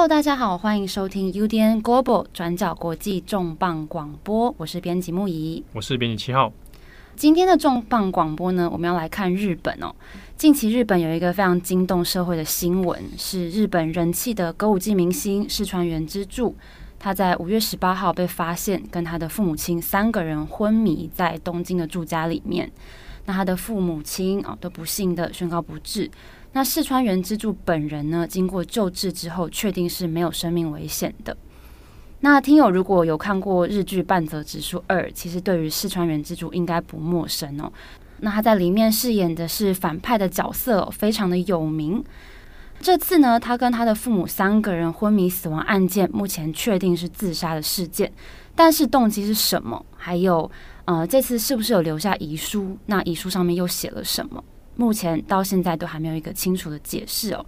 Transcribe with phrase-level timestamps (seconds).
[0.00, 6.50] Hello，大家好，欢迎收听 UDN Global 转角国际重磅广播，我是编辑木仪，我是编辑七号。
[7.14, 9.94] 今天的重磅广播呢，我们要来看日本哦。
[10.38, 16.56] 近期日本有一个非常惊动社会的新闻，是日本人气的歌舞伎明星四川元之助，
[16.98, 22.72] 他在五月十八号被发现跟他的父母亲三个人昏迷在东京的住家里面。
[23.26, 26.10] 那他的父母亲啊都不幸的宣告不治。
[26.52, 31.36] 那四川原之助本人呢，经过救治之后，确定是没有生命危险的。
[32.20, 37.72] 那听友如果有看过日剧《半泽直树二》，其实对于四川原之助应该不陌生哦。
[38.18, 42.04] 那他在里面饰演的是反派的角色，非常的有名。
[42.80, 48.12] 这次呢，他跟他的父母三个人昏迷死亡案件，目前确定是自杀的事件，
[48.54, 49.82] 但是动机是什么？
[49.96, 50.50] 还有，
[50.84, 52.76] 呃，这次是不是有留下遗书？
[52.86, 54.42] 那遗书上面又写了什么？
[54.76, 57.44] 目前到现在都还没有一个清楚的解释哦。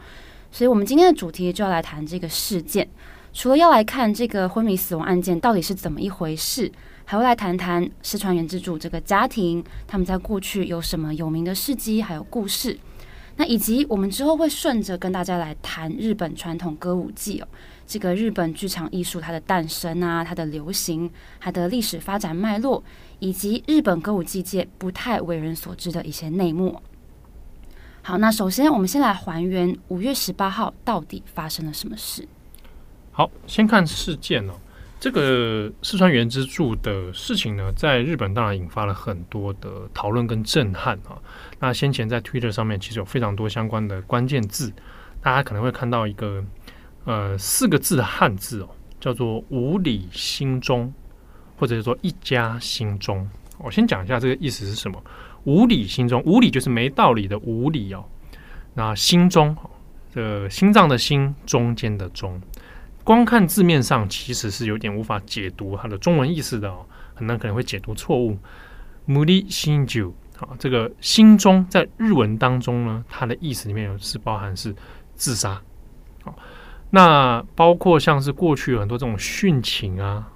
[0.51, 2.89] 所以，我们今天的主题就要来谈这个事件。
[3.33, 6.71] 除了要来看这个昏迷死亡案件到底是怎么一回事，
[7.07, 12.79] 还会来谈谈四川元之助这个家庭，他们在过去有什么有名的事迹，还有故事。
[13.37, 17.49] 那以及我们之后会顺着跟大家来谈日本传统歌舞伎哦，
[17.87, 22.85] 这个日本剧场艺术它的诞生啊，它的流行，它的历史发展脉络，
[23.21, 26.79] 以及日本歌舞伎界不太为人所知的一些内幕。
[28.05, 32.27] 好，那首先我们先来还原五月十八号到底发生了什么事。
[33.13, 34.55] 好，先看事件哦。
[34.99, 41.17] 这个四川原之助的事情呢，在日本当然引发了很多的讨论跟震撼啊。
[41.61, 44.73] 那先前在 Twitter 上面其实有非常多相关的关键字，
[45.21, 46.45] 大家可能会看到一个
[47.05, 50.93] 呃四个字的汉字哦，叫做“无理心中”
[51.57, 53.29] 或者是说“一家心中”。
[53.59, 55.01] 我先讲一下这个意思是什么。
[55.45, 58.05] “无理心中”，无理就是没道理的无理哦。
[58.75, 59.57] 那心中，
[60.13, 62.41] 这心脏的心，中间的中。
[63.05, 68.39] 光看字面上，其实是有点无法解读它的中文意思的哦，很难可能会解读错误。
[69.09, 74.73] 无理心中，啊，这个心中在日文当中呢，它的意思里面是包含是
[75.17, 75.61] 自杀。
[76.23, 76.33] 好，
[76.91, 80.29] 那包括像是过去很多这种殉情，啊，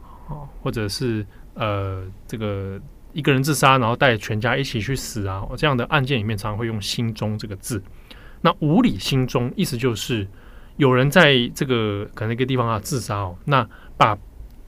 [0.61, 2.81] 或者是呃这个
[3.17, 7.83] 一个人自杀，然后带全家一起去死啊，这样的案件里面常常会用心中这个字。
[8.43, 10.29] 那无理心中意思就是。
[10.79, 13.67] 有人在这个可能一个地方啊自杀哦，那
[13.97, 14.15] 把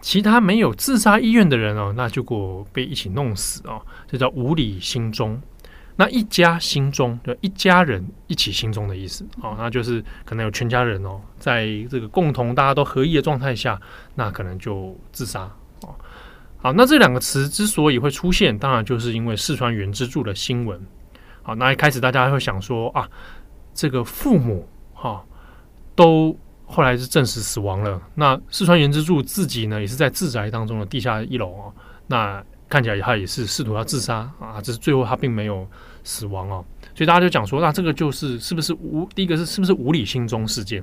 [0.00, 5.38] 其他没有自杀意愿的人哦，那就过被一起弄死哦，这叫无理心中。
[5.96, 13.78] 那一家心中就一家人一起心中的意思哦，那就是可能有全家人哦，在这个共同大家都合意的状态下，
[14.14, 15.54] 那可能就自杀。
[16.58, 20.80] 好，那这两个词之所以会出现，当然就是因为四川元之助的新闻。
[21.42, 23.08] 好，那一开始大家会想说啊，
[23.74, 25.24] 这个父母哈。
[25.98, 28.00] 都后来是证实死亡了。
[28.14, 31.74] 那四川元之助自己呢，也是在自宅当中的地下一楼哦。
[32.06, 35.68] 那看起来他也是试图要自杀啊，只是最后他并没有
[36.04, 36.64] 死亡哦。
[36.94, 40.80] 所以大家就讲说，那这个就是是不是无第一个是是不是无理心中事件？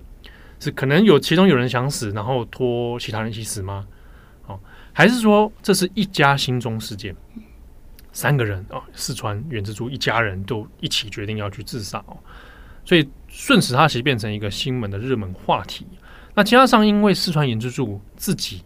[0.60, 3.88] 是可能有其中有人想死，然后拖其他人一起死吗？
[4.98, 7.14] 还是说这是一家心中事件？
[8.14, 12.16] 三个人啊，四川元之助一家人都一起决定要去自杀哦。
[12.86, 15.86] 所以瞬时，它其实变成一个新闻的热门话题。
[16.34, 18.64] 那加上，因为四川元之助自己，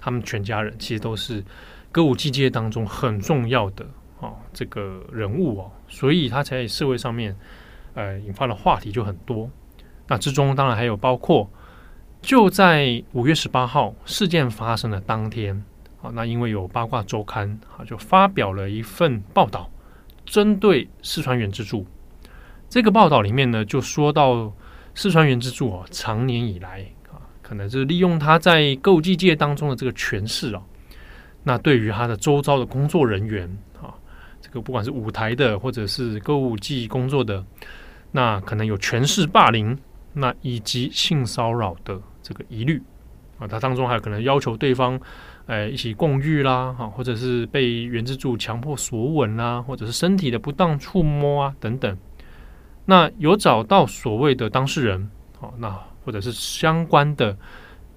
[0.00, 1.42] 他们全家人其实都是
[1.90, 3.84] 歌舞伎界当中很重要的
[4.20, 7.34] 哦，这个人物哦，所以他在社会上面
[7.94, 9.50] 呃引发的话题就很多。
[10.06, 11.50] 那之中当然还有包括，
[12.24, 15.62] 就在五月十八号事件发生的当天
[16.00, 19.70] 啊，那因为有八卦周刊啊，就发表了一份报道，
[20.24, 21.86] 针对四川元之助。
[22.70, 24.50] 这个报道里面呢，就说到
[24.94, 30.62] 四川元之助啊，长年以来啊，可能是利用他在歌舞伎界当中的这个权势啊，
[31.42, 33.46] 那对于他的周遭的工作人员
[33.82, 33.92] 啊，
[34.40, 37.44] 这个不管是舞台的或者是购物季工作的，
[38.12, 39.78] 那可能有权势霸凌，
[40.14, 42.82] 那以及性骚扰的这个疑虑
[43.38, 44.98] 啊，他当中还有可能要求对方
[45.46, 51.98] 呃一起共浴啦，啊，或者是被原之助强迫索吻啦，或者是身体的不当触摸啊等等。
[52.86, 55.70] 那有找到所谓的当事人，哦，那
[56.04, 57.36] 或者是相关的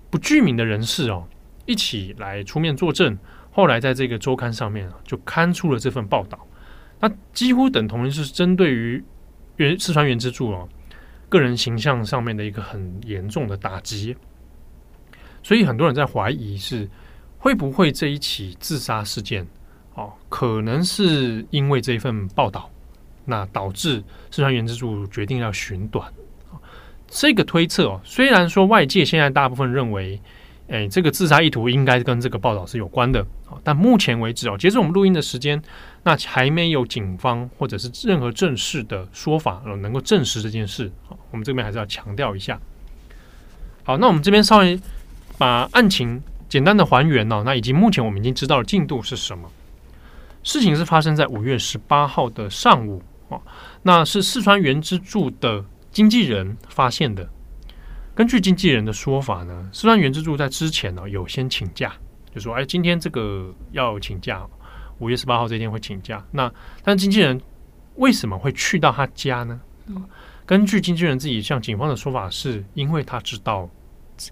[0.10, 1.28] 不具名的人士哦，
[1.66, 3.18] 一起来出面作证。
[3.52, 6.40] 后来在这个周刊上面啊就刊出了这份报道。
[7.00, 9.04] 那几乎等同于是针对于
[9.58, 10.68] 原四川原之助哦
[11.30, 14.16] 个人形象上面的一个很严重的打击。
[15.44, 16.90] 所以很多人在怀疑是
[17.38, 19.48] 会不会这一起自杀事件
[19.96, 22.70] 哦，可能是因为这一份报道。
[23.30, 24.02] 那导致
[24.32, 26.10] 四川元之助决定要寻短，
[27.08, 30.18] 这个推测哦，虽然说外界现在大部分认为，
[30.70, 33.28] 哎，这个自杀意图应该跟这个报道是有关的，
[33.66, 35.62] 但目前为止哦，截至我们录音的时间，
[36.08, 40.90] 那还没有警方或者是任何正式的说法能够证实这件事。
[41.32, 42.58] 我们这边还是要强调一下。
[43.84, 44.80] 好，那我们这边稍微
[45.38, 49.52] 把案情简单的还原哦，那以及目前我们已经知道的进度是什么？
[50.44, 53.42] 事情是发生在五月十八号的上午啊，
[53.84, 57.28] 那是四川原之助的经纪人发现的。
[58.16, 61.94] 根据经纪人的说法呢，四川原之助在之前呢有先请假，
[62.34, 64.48] 就说：“哎，今天这个要请假，
[65.00, 66.52] 五月十八号这天会请假。”那
[66.84, 67.42] 但经纪人
[67.96, 69.60] 为什么会去到他家呢？
[70.46, 73.70] 根据经纪人自己向警方的说法，是因为他知道。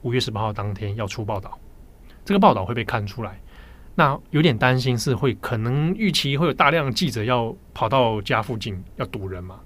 [0.01, 1.59] 五月十八号当天要出报道，
[2.25, 3.39] 这个报道会被看出来。
[3.93, 9.59] 那有点担心是会可能预期会有大量记者要跑到家附近要堵人嘛，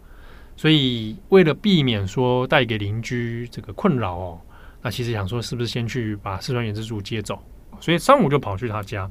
[0.57, 4.41] 所以为了避免说带给邻居这个困扰哦，
[4.81, 7.41] 那其实想说是不是先去把四川原之助接走，
[7.79, 9.09] 所以上午就跑去他家，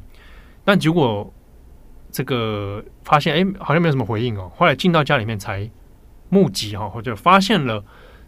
[0.62, 1.32] 但结果
[2.18, 5.70] 这个发现哎好像没有什么回应哦，后来进到家里面才
[6.28, 7.84] 目击哈或者发现了。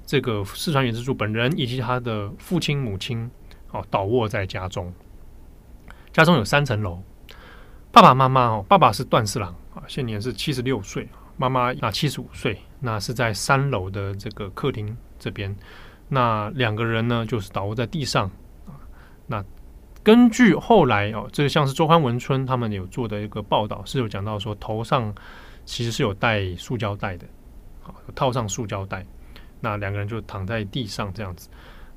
[0.06, 3.30] 这个四川原之助本人以及他的父亲母亲
[3.70, 4.92] 哦，倒卧在家中。
[6.12, 7.00] 家中有三层楼，
[7.92, 15.54] 爸爸妈妈哦，爸爸是段四郎啊，现年是七十六岁，妈妈那七十五岁，那是在三楼的这个客厅这边。
[16.08, 18.28] 那两个人呢，就是倒卧在地上。
[19.28, 19.44] 那
[20.02, 25.14] 根据后来哦，这个像是周刊文春他们有做的一个报道，是有讲到说头上
[25.64, 27.26] 其实是有带塑胶袋的，
[27.82, 29.06] 好，套上塑胶袋。
[29.60, 31.48] 那两个人就躺在地上这样子。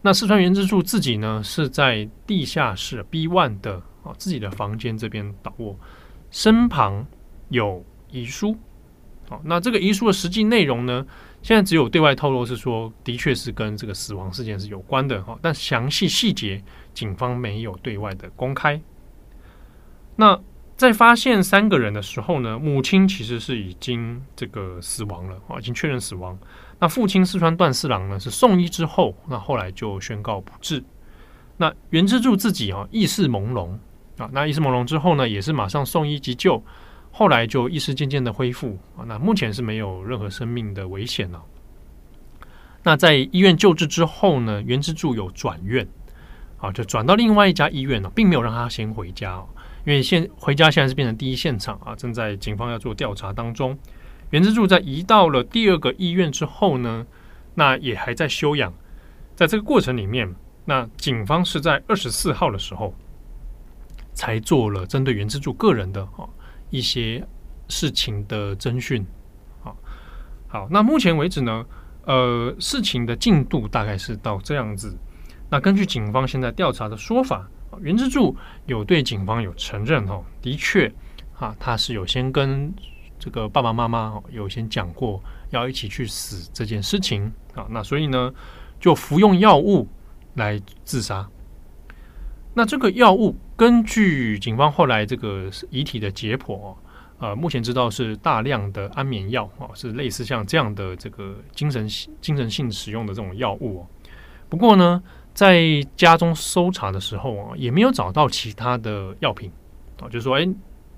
[0.01, 5.79] 那四川原之助自己呢，是在地下室 B one 的啊自己的房间这边倒卧，
[6.29, 7.05] 身旁
[7.47, 8.57] 有遗书。
[9.29, 11.05] 好，那这个遗书的实际内容呢，
[11.41, 16.61] 现在只有对外透露是说，的确是跟这个死亡事件是有关的哈，但详细细节
[16.93, 18.81] 警方没有对外的公开。
[20.15, 20.39] 那
[20.75, 26.37] 在发现三个人的时候呢，母亲其实是已经这个死亡了啊，已经确认死亡。
[26.79, 30.83] 那父亲四川段四郎呢，是送医之后，那后来就宣告不治。
[31.57, 33.77] 那原之助自己啊，意识朦胧
[34.17, 36.61] 啊，那意识朦胧之后呢，也是马上送医急救，
[37.11, 39.05] 后来就意识渐渐的恢复啊。
[39.07, 41.41] 那目前是没有任何生命的危险了。
[42.81, 45.87] 那在医院救治之后呢，原之助有转院
[46.63, 49.43] 啊，就转到另外一家医院了，并没有让他先回家，
[49.85, 53.77] 因为现回家现在是变成第一现场啊，正在警方要做调查当中。
[54.29, 57.05] 原之助在移到了第二个医院之后呢，
[57.53, 58.73] 那也还在休养。
[59.35, 60.33] 在这个过程里面，
[60.63, 62.93] 那警方是在二十四号的时候
[64.13, 66.23] 才做了针对原之助个人的啊
[66.69, 67.21] 一些
[67.67, 69.05] 事情的侦讯。
[69.65, 69.75] 啊，
[70.47, 71.65] 好，那目前为止呢，
[72.05, 74.97] 呃，事情的进度大概是到这样子。
[75.53, 77.47] 那根据警方现在调查的说法，
[77.79, 78.35] 原之助
[78.65, 80.91] 有对警方有承认哦，的确
[81.37, 82.73] 啊，他是有先跟。
[83.19, 88.33] 这个爸爸妈妈有先讲过要一起去死这件事情啊，那所以呢，
[88.81, 89.87] 就服用药物
[90.33, 91.29] 来自杀。
[92.53, 96.75] 那这个药物根据警方后来这个遗体的解剖，
[97.19, 101.87] 呃，目前知道是大量的安眠药啊，是类似像这样的这个精神
[102.19, 103.85] 精神性使用的这种药物。
[104.49, 105.01] 不过呢，
[105.33, 109.51] 在家中搜查的时候啊，也没有找到其他的药品
[109.99, 110.47] 啊，就说，哎。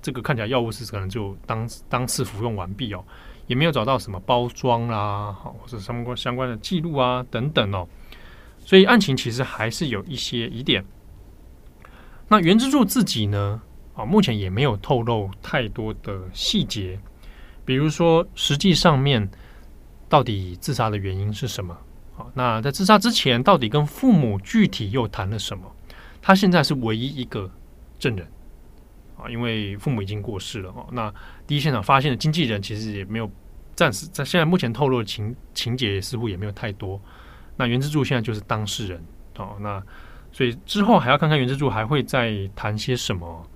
[0.02, 3.04] 这个看起来药物是可能就当当次服用完毕哦，
[3.48, 7.88] 也没有找到什么包装啦，好或者相关相关的记录啊等等哦，
[8.60, 10.84] 所以案情其实还是有一些疑点。
[12.28, 13.60] 那原之助自己呢，
[13.96, 17.00] 啊，目前也没有透露太多的细节，
[17.64, 19.28] 比如说实际上面
[20.08, 21.76] 到底自杀的原因是什么？
[22.16, 25.70] 好，那在自杀之前到底跟父母具体又谈了什么？
[26.20, 27.50] 他现在是唯一一个
[27.98, 28.26] 证人。
[29.18, 30.86] 啊，因为父母已经过世了哦。
[30.92, 31.12] 那
[31.46, 33.30] 第一现场发现的经纪人其实也没有，
[33.74, 37.00] 暂时在现在目前透露的情情节似乎也没有太多。
[37.56, 39.02] 那原之助现在就是当事人
[39.38, 39.56] 哦。
[39.60, 39.82] 那
[40.32, 43.48] 所以之后还要看看原之助还会再谈些什么。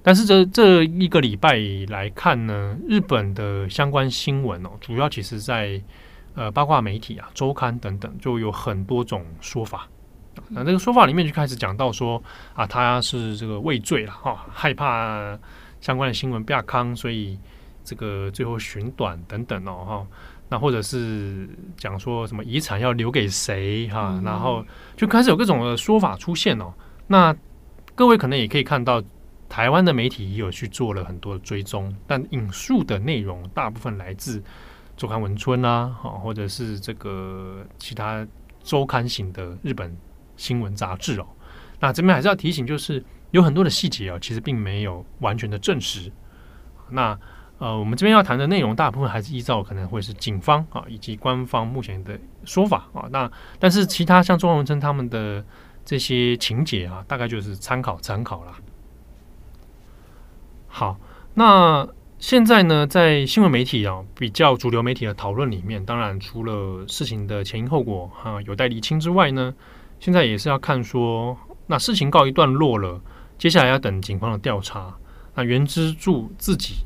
[0.00, 1.58] 但是这这一个礼拜
[1.88, 5.82] 来看呢，日本的相关新闻哦，主要其实在
[6.34, 9.88] 呃八卦媒体啊、周刊等等，就有很多种说法。
[10.48, 12.20] 那这个说法里面就开始讲到说
[12.54, 15.38] 啊，他是这个畏罪了哈，害怕
[15.80, 17.38] 相关的新闻不亚康，所以
[17.84, 20.06] 这个最后寻短等等哦哈。
[20.48, 24.64] 那或者是讲说什么遗产要留给谁哈，然后
[24.96, 26.72] 就开始有各种的说法出现哦。
[27.06, 27.34] 那
[27.94, 29.02] 各位可能也可以看到，
[29.48, 34.42] 台湾的媒体也有去做了很多的追踪，但引述的内容大部分来自
[34.96, 38.26] 周刊文春啊，哈，或者是这个其他。
[38.64, 39.94] 周刊型的日本
[40.38, 41.26] 新闻杂志哦。
[41.80, 46.10] 那这边还是要提醒，就是有很多的细节啊，其实并没有完全的证实。
[46.88, 47.14] 那
[47.58, 53.06] 呃，我们这边要谈的内容，大部分还是依照可能会是警方啊以及官方目前的说法啊。
[53.10, 55.44] 那但是其他像中华文春他们的
[55.84, 58.52] 这些情节啊，大概就是参考参考啦。
[60.68, 60.98] 好，
[61.34, 61.86] 那
[62.26, 69.54] 现在呢，在新闻媒体啊比较主流媒体的讨论里面，当然除了事情的前因后果、啊、有待厘清之外呢，
[70.00, 71.36] 现在也是要看说。
[71.66, 72.98] 那事情告一段落了，
[73.36, 74.96] 接下来要等警方的调查。
[75.34, 76.76] 那原之助自己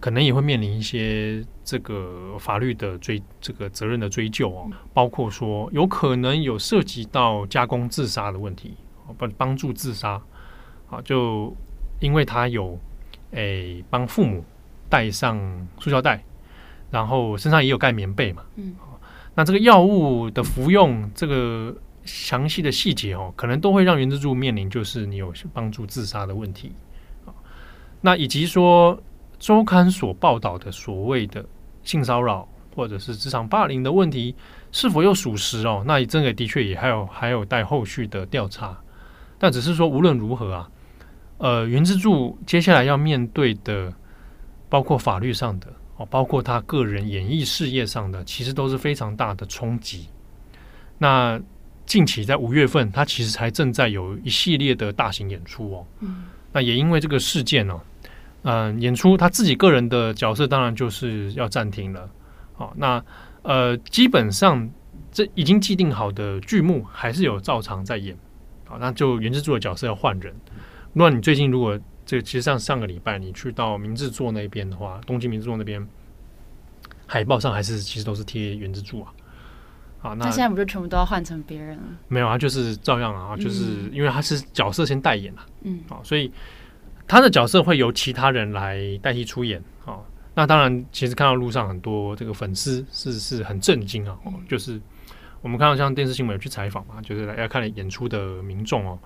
[0.00, 8.74] 可能也会面临一些这个法律的追这个责任的追究哦，包括说有可能有涉及到加工自杀的问题，
[9.16, 10.20] 帮帮助自杀
[10.90, 11.54] 啊，就
[12.00, 12.76] 因为他有
[13.30, 14.44] 诶帮父母
[14.94, 15.36] 带上
[15.80, 16.22] 塑胶袋，
[16.90, 18.74] 然后身上也有盖棉被嘛，嗯，
[19.34, 21.74] 那这个药物的服用这个。
[22.06, 26.70] 详细的细节哦，可能都会让原之柱面临就是你有帮助自杀的问题
[27.24, 27.32] 啊。
[28.02, 29.02] 那以及说
[29.38, 31.42] 周刊所报道的所谓的
[31.82, 32.46] 性骚扰
[32.76, 34.36] 或者是职场霸凌的问题，
[34.70, 35.82] 是否又属实哦？
[35.86, 38.78] 那这个的确也还有还有待后续的调查。
[39.38, 40.70] 但只是说无论如何啊，
[41.38, 43.90] 呃，原之柱接下来要面对的，
[44.74, 50.08] 包括法律上的哦，包括他个人演艺事业上的，其实都是非常大的冲击。
[50.98, 51.40] 那。
[51.86, 55.86] 近期在五月份，他其实还正在有一系列的大型演出哦。
[56.00, 57.78] 嗯，那也因为这个事件呢，
[58.42, 62.08] 嗯，演出他自己个人的角色当然就是要暂停了。
[62.54, 63.04] 好，那
[63.42, 64.66] 呃，基本上
[65.12, 68.16] 这已经既定好的剧目还是有照常在演。
[68.64, 70.34] 好，那就原之助的角色要换人。
[70.94, 75.86] 那你最近如果这个其实上上个礼拜你去到明治座那边的话，东京明治座那边
[77.06, 79.12] 海报上还是其实都是贴原之助啊。
[80.02, 81.82] 啊，那现在不就全部都要换成别人了？
[82.08, 86.30] 没有啊，就是照样啊，就是因为他是角色先代言了，嗯，啊，所以
[87.08, 90.00] 他的角色会由其他人来代替出演啊。
[90.34, 94.14] 那当然，其实看到路上很多这个粉丝是是很震惊啊，
[94.46, 94.78] 就是
[95.40, 98.98] 我们看到像电视新闻有去采访嘛，就是来要看演出的民众哦，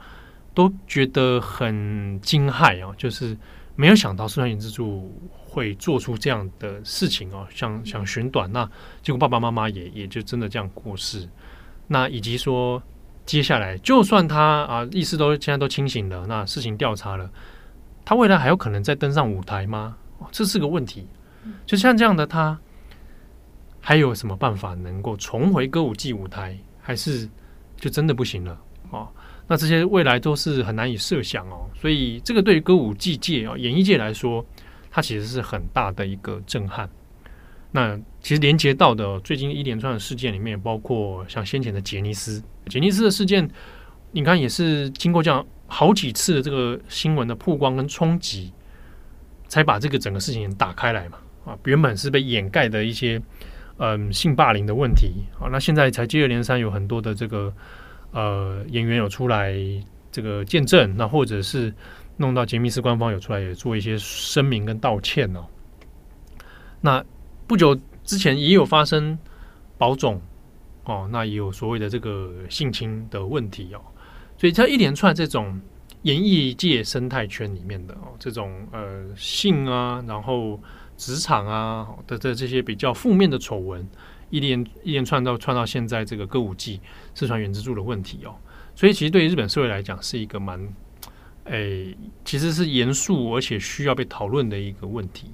[0.58, 3.36] 都觉得很惊骇啊，就是。
[3.80, 8.68] 没有想到四川原之助会做出这样的事情哦，想想寻短，那
[9.02, 11.28] 结果爸爸妈妈也也就真的这样过世。
[11.86, 12.82] 那以及说
[13.24, 17.30] 接下来，就算他啊意识都现在都清醒了，那事情调查了，
[18.04, 19.96] 他未来还有可能再登上舞台吗？
[20.32, 21.06] 这是个问题。
[21.64, 22.58] 就像这样的他，
[23.80, 26.58] 还有什么办法能够重回歌舞伎舞台？
[26.80, 27.30] 还是
[27.76, 28.60] 就真的不行了
[28.90, 29.06] 啊？
[29.50, 34.44] 那这些未来都是很难以设想哦，所以这个对于歌舞伎界啊、演艺界来说，
[34.90, 36.86] 它其实是很大的一个震撼。
[37.72, 43.48] 那其实连接到的最近一连串的事件里面，包括像先前的杰尼斯，杰尼斯的事件，
[44.12, 48.52] 你看也是经过这样好几次的这个新闻的曝光跟冲击，
[49.46, 51.16] 才把这个整个事情打开来嘛。
[51.46, 53.18] 啊，原本是被掩盖的一些
[53.78, 57.50] 嗯性霸凌的问题啊，那现在才接二连三有很多的这个。
[58.12, 59.54] 呃，演员有出来
[60.10, 61.72] 这个见证，那或者是
[62.16, 65.44] 弄到杰尼斯官方有出来也做一些声明跟道歉哦。
[66.80, 67.04] 那
[67.46, 69.18] 不久之前也有发生
[69.76, 70.20] 宝总
[70.84, 73.80] 哦，那也有所谓的这个性侵的问题哦。
[74.38, 75.60] 所以在一连串这种
[76.02, 80.58] 演艺界生态圈里面的哦，这种呃性啊，然后
[80.96, 83.86] 职场啊的这这些比较负面的丑闻。
[84.30, 86.78] 一连一连串到串到现在这个歌舞伎
[87.18, 88.36] 四川原之助的问题哦，
[88.76, 90.68] 所以其实对于日本社会来讲是一个蛮，
[91.46, 95.32] 诶、其实是严肃而且需要被讨论的一个问题。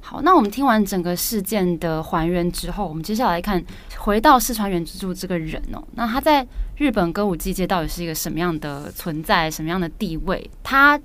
[0.00, 3.64] 好，那我们听完整个事件的还原之后，我们接下来看
[3.98, 6.44] 回到四川原之助这个人哦，那他在
[6.76, 10.50] 日本歌舞伎界到底是一个什么样的存在，什么样的地位？
[10.64, 11.00] 他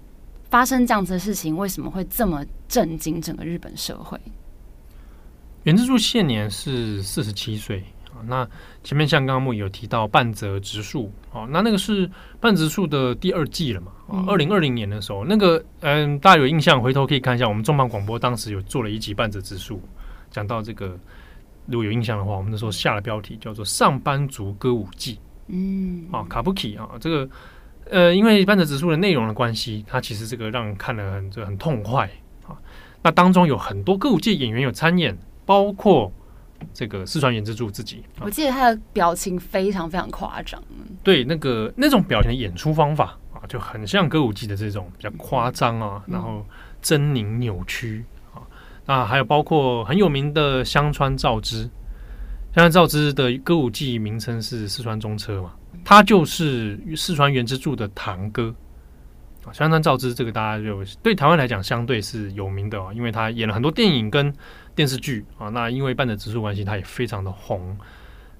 [0.49, 4.19] 发生这样子的事情，为什么会这么震惊整个日本社会？
[5.63, 8.23] 原之助现年是四十七岁啊。
[8.25, 8.47] 那
[8.83, 12.09] 前面像刚刚木有提到半泽直树哦，那那个是
[12.39, 13.91] 半泽直树的第二季了嘛？
[14.07, 19.81] 啊，二零二零年的时候，那个嗯，大家有印象，回头可以看一下我们重磅广播当时有做了一集半泽直树，
[20.31, 20.97] 讲到这个，
[21.65, 25.15] 如果有印象的话，我们那时候下了标题叫做《上班族歌舞伎》。
[25.47, 27.29] 嗯，啊，卡布奇啊，这个
[27.89, 32.09] 呃，因为半泽直树的内容的关系，它其实这个让人看了很这很痛快
[32.47, 32.55] 啊。
[33.03, 35.17] 那当中有很多歌舞伎演员有参演。
[35.47, 36.11] 包括
[36.73, 40.61] 这个四川原之助自己，我记得他的表情非常非常夸张。
[41.03, 46.45] 对，那个那种表情的演出方法啊，就很像歌舞伎的这种比较夸张啊，然后
[46.83, 48.43] 狰狞扭曲啊。
[48.85, 51.61] 那还有包括很有名的香川照之，
[52.53, 55.53] 香川照之的歌舞伎名称是四川中车嘛，
[55.85, 58.53] 他就是四川原之助的堂哥
[59.45, 59.53] 啊。
[59.53, 64.33] 香川照之这个大家就对台湾来讲相对是有名的哦，因为他演了很多电影跟
[64.77, 65.49] 电视剧啊。
[65.49, 67.77] 那因为半泽直树关系，他也非常的红。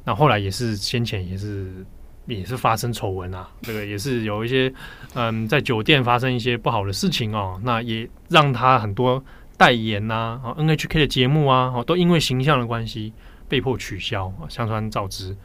[0.06, 1.86] 那后来也是先前也是
[2.28, 4.74] 也是发生丑闻啊，这个也是有一些
[5.16, 7.60] 嗯在酒店发生一些不好的事情哦。
[7.62, 9.22] 那也让他很多
[9.58, 13.12] 代言呐啊，NHK 的节目啊，都因为形象的关系
[13.50, 14.32] 被迫取消。
[14.48, 15.36] 香川照之，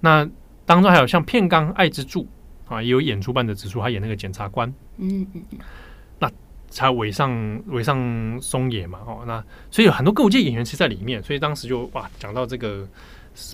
[0.00, 0.28] 那
[0.66, 2.26] 当中还有像片冈爱之助。
[2.70, 5.58] 啊，也有演出半泽直树，他演那个检察官，嗯嗯嗯，
[6.70, 12.86] 才尾上尾上松野嘛，哦，那所以有很多歌舞伎演员其实在里面，所以当时就哇，讲到这个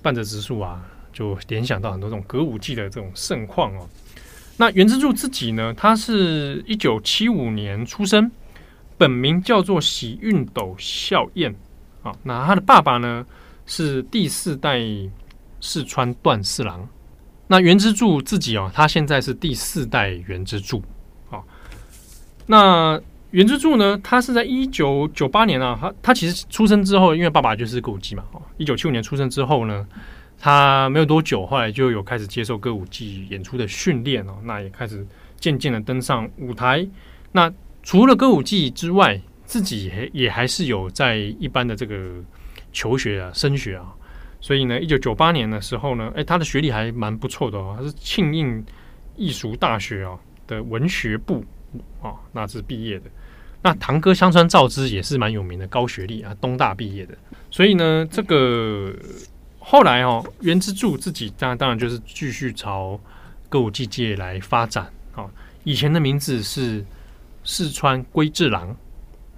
[0.03, 3.89] 半泽直树啊，就联想到很多这种歌舞伎的这种盛况哦。
[4.59, 8.31] 那原之助自己呢，他是一九七五年出生，
[8.99, 11.55] 本名叫做喜运斗孝彦
[12.03, 13.27] 啊，那他的爸爸呢
[13.65, 14.79] 是第四代
[15.61, 16.87] 四川段四郎。
[17.49, 20.83] 那原之助自己哦，他现在是第四代原之助。
[22.47, 23.01] 那
[23.33, 29.87] 原之助呢，他是在一九九八年啊，他他其实出生之后，因为爸爸就是歌舞伎嘛，哦，一九七五年出生之后呢，
[30.39, 35.07] 他没有多久，后来就有开始接受歌舞伎演出的训练哦，那也开始
[35.39, 36.87] 渐渐的登上舞台。
[37.33, 42.23] 那除了歌舞伎之外，自己也也还是有在一般的这个
[42.73, 43.93] 求学啊、升学啊。
[44.41, 48.65] 所以呢，一九九八年的时候呢，哎，他的学历还蛮不错的哦，他是庆应
[49.17, 51.45] 艺术大学哦的文学部
[52.01, 53.11] 啊，那是毕业的。
[53.63, 57.17] 那堂哥香川照之也是蛮有名的高学历啊，东大毕业的。
[57.51, 58.95] 所以呢，这个
[59.59, 63.01] 后来哦，原之助自己当然当然就是继续朝
[63.49, 65.25] 歌舞伎界来发展啊。
[65.65, 66.85] 以前的名字是
[67.43, 68.69] 四川龟治郎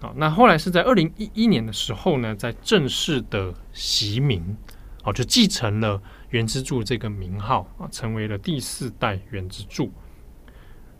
[0.00, 4.56] 啊，那后来是在二零一一年的时候呢，在正式的袭名。
[5.04, 5.99] 哦，就继承了
[6.30, 9.91] 原之助这个名号啊，成为了第四代原之助。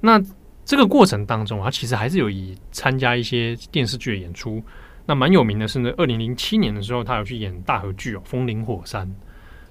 [0.01, 0.23] 那
[0.69, 4.63] 这个过程当中，他其实还是有以参加一些电视剧的演出。
[5.07, 9.09] 那蛮有名的是呢，二零零七年的时候，他有去演大河剧哦，《风林火山》，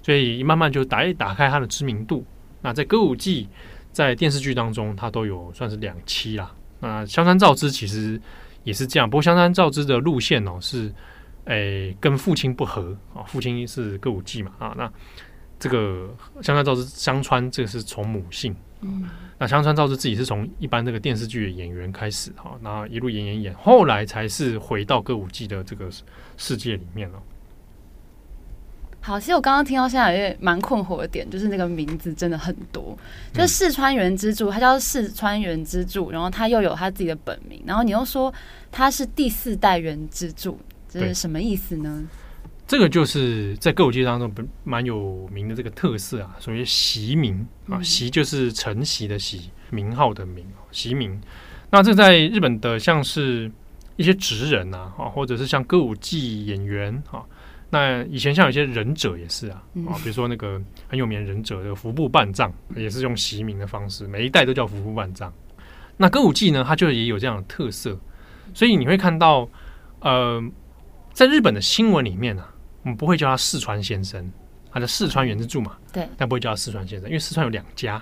[0.03, 2.25] 所以慢慢就打打开他的知名度。
[2.63, 3.47] 那在歌舞伎、
[3.91, 6.51] 在电视剧当中，他都有算是两栖啦。
[6.79, 8.19] 那香川照之其实
[8.63, 10.91] 也是这样，不过香川照之的路线哦是。
[11.49, 14.91] 诶，跟父亲不合啊，父亲是歌舞伎嘛啊，那
[15.57, 19.09] 这个香川照之香川这个是从母姓，嗯，
[19.39, 25.89] 那香川照之自己是从一般这个电视剧的演员开始哈，那一路演演演，后来才是回到歌舞伎的这个
[26.37, 27.21] 世界里面了。
[28.99, 32.97] 好，其实我刚刚听到现在也蛮困惑的点，就是那个名字真的很多，
[33.33, 38.33] 就是四川原之助，他叫四川原之助，然后他又有他自己的本名，然后你又说
[38.71, 40.59] 他是第四代原之助。
[40.89, 42.05] 这是什么意思呢？
[42.67, 44.29] 这个就是在歌舞伎当中
[44.65, 51.17] 蛮有名的这个特色啊，所谓袭名啊，袭就是承袭的袭，名号的名，袭名。
[51.71, 53.49] 那这在日本的像是
[53.95, 57.23] 一些职人啊，啊，或者是像歌舞伎演员啊，
[57.69, 65.33] 那以前像有些忍者也是啊，啊，比如说那个很有名的忍者的服部半藏，也是用袭名的方式，每一代都叫服部半藏。
[65.95, 67.97] 那歌舞伎呢，它就也有这样的特色，
[68.53, 69.47] 所以你会看到，
[70.01, 70.43] 呃。
[71.13, 72.53] 在日本的新闻里面呢、啊，
[72.83, 74.31] 我们不会叫他四川先生，
[74.71, 78.01] 他叫四川原之助嘛，对，但不会叫他四川先生，因为四川有两家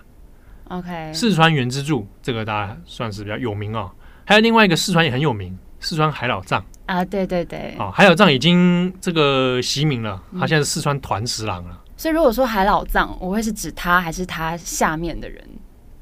[0.69, 3.89] ，OK，四川原之助这个大家算是比较有名哦，
[4.25, 11.91] 还有另外一个四川也很有名，四川海老藏啊，对对对，哦，海老藏已经这个袭名了，他现在是四川团十郎了、嗯。
[11.97, 15.43] 所以如果说海老藏，我会是指他还是他下面的人？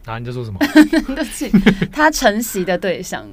[0.06, 0.60] 啊，你在说什么？
[0.92, 1.50] 对不起，
[1.92, 3.26] 他承袭的对象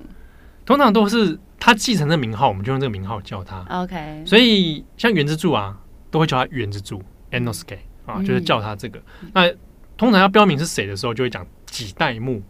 [0.65, 1.39] 通常都是。
[1.61, 3.65] 他继承的名号，我们就用这个名号叫他。
[3.69, 5.79] OK，所以像原之助啊，
[6.11, 8.99] 都会叫他原之助 Enosuke 啊，就是叫他这个。
[9.21, 9.53] 嗯、那
[9.99, 12.43] 通常要标明是谁的时候，就会讲几代目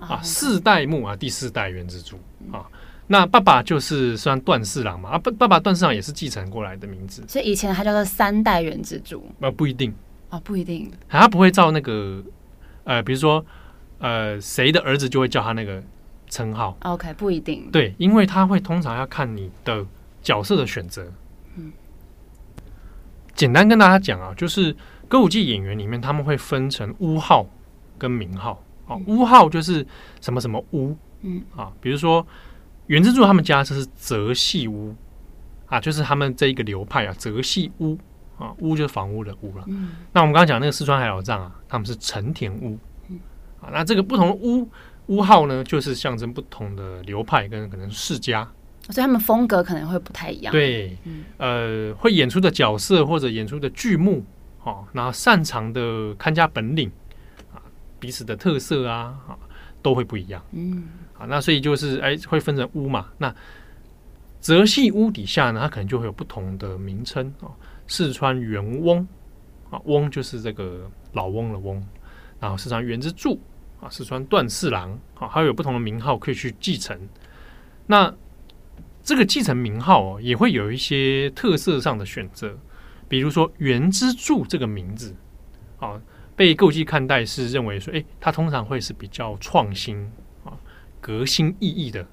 [0.00, 0.22] 啊，oh.
[0.22, 2.18] 四代目啊，第四代原之助
[2.50, 2.66] 啊。
[3.06, 7.22] 那爸爸就是算段四郎嘛啊，爸爸爸段四郎也是继承过来的名字。
[7.28, 9.30] 所以以前他叫做三代原之助。
[9.40, 9.94] 啊，不一定
[10.30, 12.24] 哦，不一定，他不会照那个
[12.84, 13.44] 呃，比如说
[13.98, 15.82] 呃，谁的儿子就会叫他那个。
[16.28, 19.84] 称号 OK 不一定对，因为他会通常要看你的
[20.22, 21.10] 角色的选择。
[21.56, 21.72] 嗯，
[23.34, 24.76] 简单跟大家讲啊，就是
[25.08, 27.46] 歌舞伎演员里面他们会分成屋号
[27.96, 28.62] 跟名号。
[28.86, 29.86] 哦，屋号就是
[30.20, 32.26] 什么什么屋，嗯啊，比如说
[32.86, 34.94] 原之助他们家就是泽系屋
[35.66, 37.98] 啊，就是他们这一个流派啊，泽系屋
[38.38, 39.64] 啊，屋就是房屋的屋了。
[39.66, 42.78] 嗯，那我们刚刚讲那个四川海老藏啊，他们是成田屋。
[43.08, 43.20] 嗯
[43.60, 44.68] 啊，那这个不同的屋。
[45.08, 48.48] 屋号呢，就是象征不同的流派跟可能世家
[48.90, 50.50] 所以他们风格可能会不太一样。
[50.50, 54.24] 对，嗯、呃，会演出的角色或者演出的剧目，
[54.64, 56.90] 哦，然后擅长的看家本领
[57.52, 57.60] 啊，
[58.00, 59.36] 彼此的特色啊，啊，
[59.82, 60.42] 都会不一样。
[60.52, 63.08] 嗯，啊，那所以就是哎，会分成屋嘛。
[63.18, 63.34] 那
[64.40, 67.52] 泽系屋底下呢，它可能就会有不同的名称哦。
[67.86, 69.06] 四川元翁
[69.70, 71.84] 啊，翁就是这个老翁的翁，
[72.40, 73.38] 然后四川元之助
[73.80, 76.98] 啊，四川段四郎啊，还有不同的名号可以去继承。
[77.86, 78.12] 那
[79.02, 82.58] 这个继承名号哦，也会有一些特色上的选择，
[83.08, 85.14] 比如说原之助这个名字
[85.78, 86.00] 啊，
[86.36, 89.98] 被歌舞伎看待是认为说，哎，它通常会是比较创新
[90.44, 90.52] 啊、
[91.00, 92.06] 革新意义的，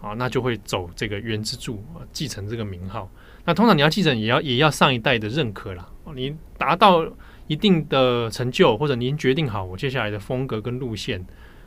[0.00, 3.10] 啊，那就会走这个原之助啊，继承这个名号。
[3.44, 5.86] 那通常你要继承，也要也要上一代的认可啦。
[6.14, 7.06] 你达到
[7.46, 11.24] 一定的成就，或者您决定好我接下来的风格跟路线，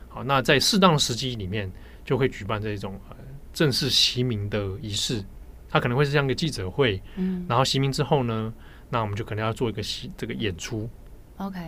[0.08, 1.70] 好，那在适当的时机里面，
[2.04, 2.98] 就会举办这种。
[3.52, 5.20] 正式席名的仪式，
[5.68, 8.54] 他可能会是这样一个记者会，嗯，然后席名之后呢，
[8.88, 10.88] 那我们就可能要做一个袭这个演出。
[11.38, 11.58] OK，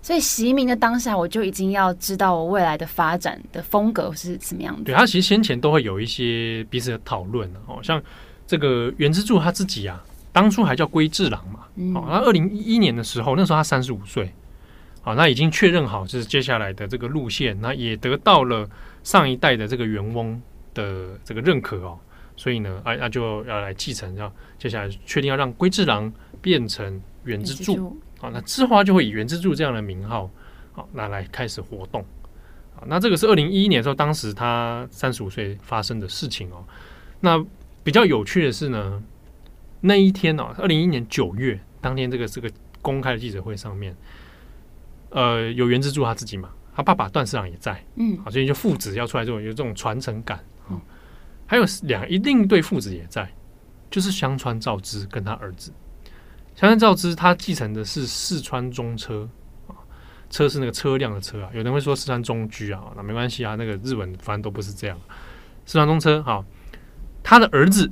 [0.00, 4.84] 所以习名的当下，我就已经要知道我未来的发展的风格是什么样的。
[4.84, 8.02] 对，他其实先前都会有一些彼此的讨论哦，像
[8.46, 10.02] 这个原之助他自己啊，
[10.36, 14.34] 当初还叫龟治郎嘛，嗯，哦，那二零一一年的时候，那时候他三十五岁，
[15.00, 18.68] 好，那已经确认好就是接下来的这个路线，那也得到了
[19.02, 20.38] 上一代的这个元翁
[20.74, 21.98] 的这个认可哦，
[22.36, 30.28] 所以呢，啊，那就要来继承，要接下来确定要让龟治郎变成原之助，好，那之花就会以原之助这样的名号，
[30.72, 32.04] 好，那来开始活动，
[32.74, 36.62] 好，那这个是二零一一年的时候，当时他三十五岁发生的事情哦。
[37.20, 37.42] 那
[37.82, 39.02] 比较有趣的是呢，
[39.86, 42.50] 那一天哦，二零一一年九月当天，这个这个
[42.82, 43.96] 公开的记者会上面，
[45.10, 50.44] 呃，有原之助他自己嘛，他爸爸段四郎也在，嗯，好，所以就父子要出来这种有这种传承感。
[51.48, 53.32] 还有两一另一对父子也在，
[53.88, 55.70] 就是香川照之跟他儿子。
[56.56, 59.28] 香川照之他继承的是四川中车
[59.68, 59.78] 啊，
[60.28, 61.48] 车是那个车辆的车啊。
[61.54, 64.98] 有人会说四川中居啊，那没关系啊，那个日文反正都不是这样。
[65.64, 66.44] 四川中车好，
[67.22, 67.88] 他的儿子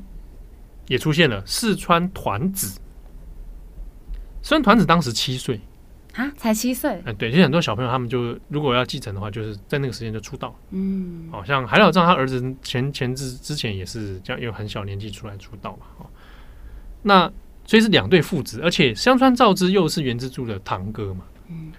[0.86, 2.80] 也出现了四川团子。
[4.42, 5.60] 四川团子当时七岁。
[6.14, 7.02] 啊，才七岁？
[7.04, 10.56] 哎，对，其实很多小朋友他们就如果要继承的话，就是在那个时间就出道。
[10.70, 15.86] 嗯，好像海老藏他儿子前前之之前也是这样，有很小年纪出来出道嘛。
[15.98, 16.06] 哦，
[17.02, 17.28] 那
[17.66, 21.24] 所以是两对父子，而且香川照之又是原之助的堂哥嘛。
[21.48, 21.72] 嗯，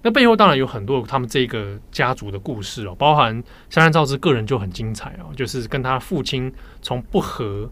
[0.00, 3.34] 那背后当然有很多他们这个家族的故事哦，包含
[3.68, 7.70] 香川照之个人就很精彩哦，就是跟他父亲从不和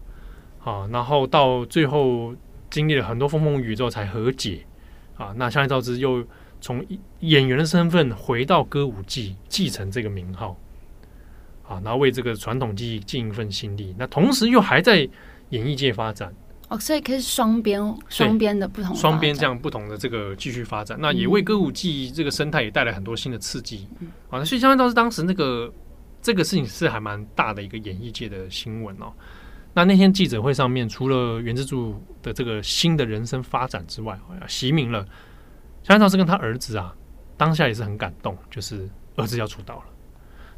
[0.63, 2.35] 啊，然后到最后
[2.69, 4.65] 经历了很多风风雨雨之后才和解。
[5.17, 6.25] 啊，那香川照之又
[6.59, 6.83] 从
[7.19, 10.57] 演员的身份回到歌舞伎，继承这个名号，
[11.67, 13.93] 啊，然后为这个传统技艺尽一份心力。
[13.99, 15.07] 那同时又还在
[15.49, 16.33] 演艺界发展，
[16.69, 23.87] 哦，所以可以双边双边的不同，双边这样不同的这个继续发展，那也为歌舞伎这个生态也带来很多新的刺激。
[23.99, 25.71] 嗯、啊，所以香川照之当时那个
[26.19, 29.13] 这个事情是还蛮大的一个演艺界的新闻哦。
[29.73, 35.03] 那那天记者会上面，除了元之助的这个新的人生发展之外，席明了
[35.83, 36.93] 香川照之跟他儿子啊，
[37.37, 39.83] 当下也是很感动，就是儿子要出道了。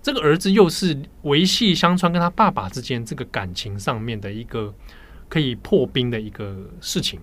[0.01, 4.73] 这个儿子又是维系香川跟他爸爸之间这个感情上面的一个
[5.29, 7.19] 可以破冰的一个事情。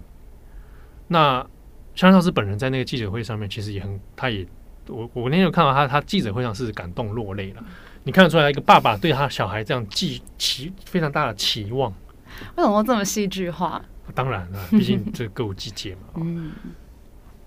[1.08, 1.40] 那
[1.94, 4.46] 香川照之本人在那个记者会上面，其实也很，他也
[4.88, 7.62] 我我那天有看到他，他记者会上是感动落泪了。
[8.02, 11.92] 你看得出来，一个爸爸对他小孩这样寄期非常大的期望，
[12.56, 13.82] 为什么这么戏剧化？
[14.14, 16.00] 当然了，毕竟这个歌舞伎界嘛。
[16.16, 16.50] 嗯。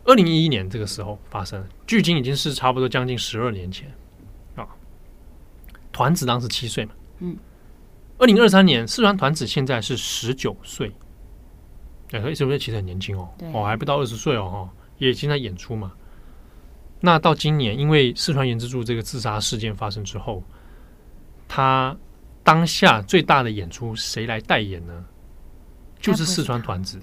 [0.06, 3.92] 二零一一年这个时候发生，距今已经是差不多将近十二年前
[4.56, 4.68] 啊。
[5.92, 6.92] 团子当时七岁嘛。
[7.20, 7.36] 嗯。
[8.18, 10.92] 二零二三年，四川团子现在是十九岁，
[12.12, 13.30] 哎，是不是其实很年轻哦？
[13.54, 14.70] 哦，还不到二十岁哦，哈，
[15.00, 15.92] 也经常演出嘛。
[17.06, 20.42] 那到今年，因为四川元之助这个自杀事件发生之后，
[21.50, 21.94] 他
[22.46, 25.04] 当下最大的演出谁来代言呢？
[26.00, 26.98] 就是四川团子。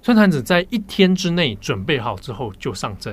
[0.00, 3.12] 四川团子在一天之内准备好之后就上阵，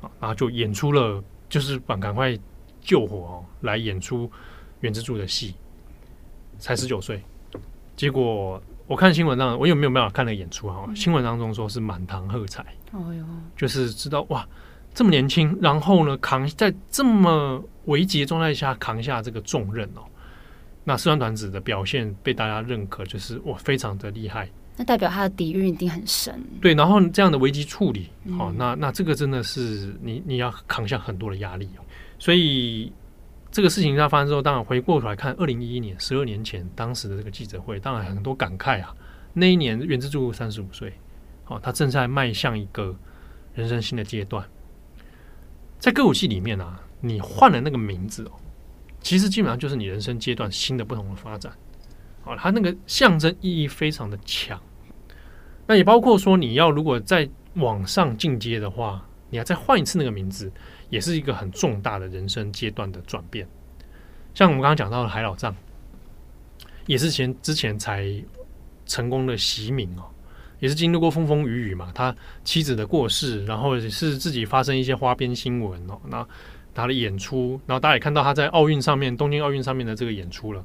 [0.00, 2.34] 啊，然后就演出了，就是赶赶快
[2.80, 4.32] 救火哦，来演出
[4.80, 5.54] 原之助的戏。
[6.58, 7.22] 才十九岁，
[7.94, 10.88] 结果我看新闻当中，我有没有办法看那个演出啊？
[10.96, 14.48] 新闻当中说是满堂喝彩，哦哟，就是知道哇。
[14.94, 20.02] 这么年轻，然后呢，扛在这么危急的状态下扛下这个重任哦，
[20.84, 24.48] 那四川团子的表现被大家认可，就是哇，非常的厉害。
[24.76, 26.42] 那代表他的底蕴一定很深。
[26.60, 31.82] 对，然后这样的危机处理，好、嗯哦，那那这个真的是你你要扛下很多的压力哦。
[32.18, 32.92] 所以
[33.50, 38.94] 这个事情它发生之后，当然回过头来看，二零一一年，十二年前当时的这个记者会，当然很多感慨啊。
[39.32, 40.92] 那一年原之柱三十五岁，
[41.46, 42.94] 哦，他正在迈向一个
[43.54, 44.44] 人生新的阶段。
[45.84, 48.32] 在歌舞伎里面啊，你换了那个名字哦，
[49.02, 51.52] 其实基本上就是你人生阶段新的不同的发展。
[52.24, 54.58] 哦，它那个象征意义非常的强。
[55.66, 60.50] 那也包括说，你要如果再往上进阶的话，你要再换一次那个名字，
[60.88, 63.46] 也是一个很重大的人生阶段的转变。
[64.32, 65.54] 像我们刚刚讲到的海老藏，
[66.86, 68.10] 也是前之前才
[68.86, 70.08] 成功的袭名哦，
[70.60, 71.90] 也是经历过风风雨雨嘛。
[71.94, 72.14] 他
[72.44, 76.00] 妻子的过世，然后也是自己发生一些花边新闻哦。
[76.08, 76.26] 那
[76.74, 80.64] 他的演出，然后大家也看到他在奥运上面，东京奥运上面的这个演出了。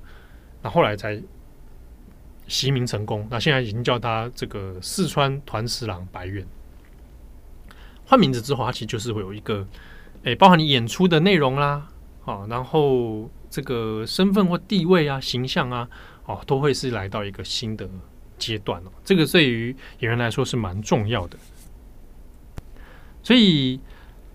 [0.62, 1.22] 那后来才。
[2.52, 6.44] 袭名成功，那现在已经叫他这个四川团十郎白猿。
[8.08, 9.68] 换名字之后，他其实就是会有一个，
[10.24, 11.88] 诶，包含你演出的内容啦，
[12.26, 15.88] 啊，然后这个身份或地位啊、形象啊，
[16.26, 17.88] 哦，都会是来到一个新的
[18.40, 18.92] 阶段哦。
[19.06, 19.68] 这个对于
[20.00, 21.38] 演员来说是蛮重要的。
[23.22, 23.80] 所以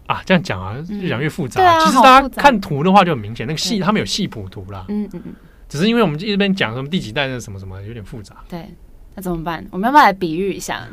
[0.07, 1.61] 啊，这样讲啊，越讲越复杂。
[1.61, 4.85] 嗯啊、其实大家看图的话就很明显，那个戏他们有戏谱图啦。
[4.89, 5.35] 嗯嗯嗯。
[5.67, 8.45] 只是因为我们一边讲什么第几代的什么什么，有点复杂。
[8.49, 8.69] 对，
[9.15, 9.67] 那怎么办？
[9.73, 10.87] 我们要不要来比喻一下？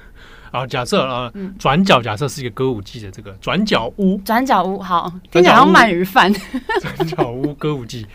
[0.52, 4.16] 啊，假设啊，转角假设是一个歌舞伎的这个转角屋。
[4.18, 6.32] 转角屋好，听起来像鳗鱼饭。
[6.80, 8.06] 转角屋歌舞伎，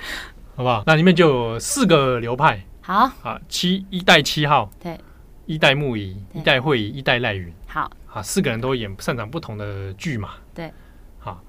[0.56, 0.84] 好不好？
[0.86, 2.64] 那里面就有四个流派。
[2.86, 5.00] 好好，七一代七号，对，
[5.46, 7.50] 一代木仪，一代会仪，一代赖云。
[7.66, 10.32] 好啊，四个人都演擅长不同的剧嘛。
[10.54, 10.70] 对，
[11.18, 11.42] 好，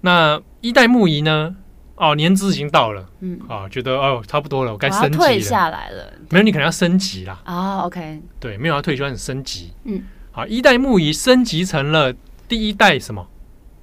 [0.00, 1.54] 那一代木仪呢？
[1.96, 5.18] 哦，年资已经到了，嗯，啊，觉得哦，差不多了，我该升级了。
[5.18, 7.42] 退下来了，没有，你可能要升级啦。
[7.44, 9.74] 哦，OK，对，没有要退休，要升级。
[9.84, 12.10] 嗯，好，一代木仪升级成了
[12.48, 13.28] 第一代什么？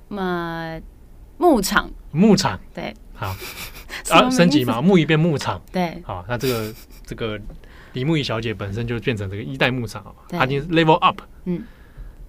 [0.10, 0.82] 呃，
[1.38, 1.92] 牧场。
[2.12, 2.60] 牧场。
[2.74, 3.36] 对，好，
[4.12, 5.62] 啊，升级嘛， 木椅变牧场。
[5.72, 6.74] 对，好，那这个
[7.06, 7.40] 这个
[7.94, 11.22] 李木乙小姐本身就变成这个一代牧场，她已经 level up。
[11.46, 11.64] 嗯，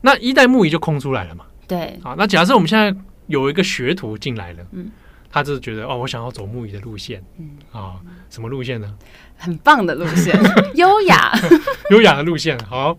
[0.00, 1.44] 那一代木椅就空出来了嘛。
[1.66, 2.94] 对，好，那假设我们现在
[3.26, 4.90] 有一个学徒进来了，嗯。
[5.30, 7.96] 他就是觉得哦，我想要走木椅的路线，嗯啊，
[8.30, 8.94] 什么路线呢？
[9.36, 10.34] 很棒的路线，
[10.74, 11.30] 优雅，
[11.92, 12.58] 优雅的路线。
[12.60, 12.98] 好，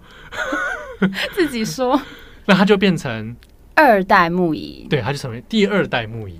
[1.33, 1.99] 自己说。
[2.45, 3.35] 那他就变成
[3.73, 6.39] 二代木椅，对，他就成为第二代木乙，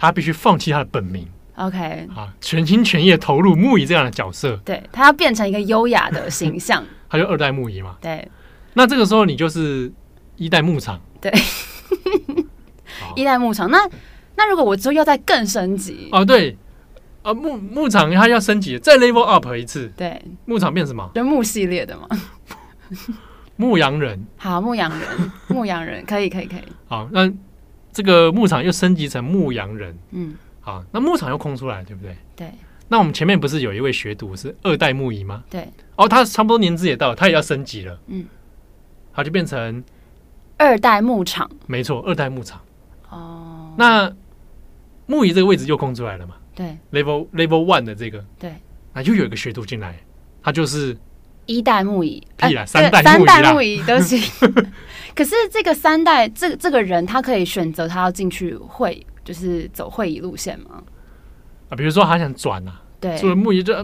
[0.00, 4.56] 他必须放弃他的本名，OK，啊，全心全意投入木椅这样的角色。
[4.64, 7.96] 对，他要变成一个优雅的形象， 他就二代木椅嘛。
[8.00, 8.26] 对，
[8.74, 9.92] 那这个时候你就是
[10.36, 11.30] 一代牧场，对，
[13.14, 13.78] 一代牧场那。
[14.36, 16.56] 那如果我之后要再更升级哦，对，
[17.20, 21.10] 啊牧牧场它要升级，再 level up 一次，对，牧场变什么？
[21.14, 22.08] 就牧系列的嘛，
[23.56, 24.24] 牧羊人。
[24.38, 26.62] 好，牧羊人，牧羊人可以，可以，可以。
[26.88, 27.30] 好，那
[27.92, 32.16] 这个牧场又升级成牧羊人，嗯，好，那牧场又空出来，对不对？
[32.36, 32.50] 对。
[32.88, 35.44] 那我们前面不是有一位学徒是二代牧乙吗？
[35.50, 35.68] 对。
[35.96, 38.26] 哦，他差不多年资也到了，他也要升级了，嗯，
[39.12, 39.82] 好，就变成
[40.56, 41.50] 二代牧场。
[41.66, 42.60] 没错，二代牧场。
[43.08, 44.12] 哦，那。
[45.06, 46.36] 牧乙这个位置又空出来了嘛？
[46.54, 48.54] 对，level level one 的这个，对，
[48.92, 49.98] 啊，又有一个学徒进来，
[50.40, 50.96] 他就是
[51.46, 54.20] 一代木乙，屁啦，三代三代木乙都行。
[55.14, 60.82] 可是这个三代，这这个人他可以选择他要进去会，就是走会议路线吗？
[61.68, 63.74] 啊，比如说他想转啊，对，所以木鱼就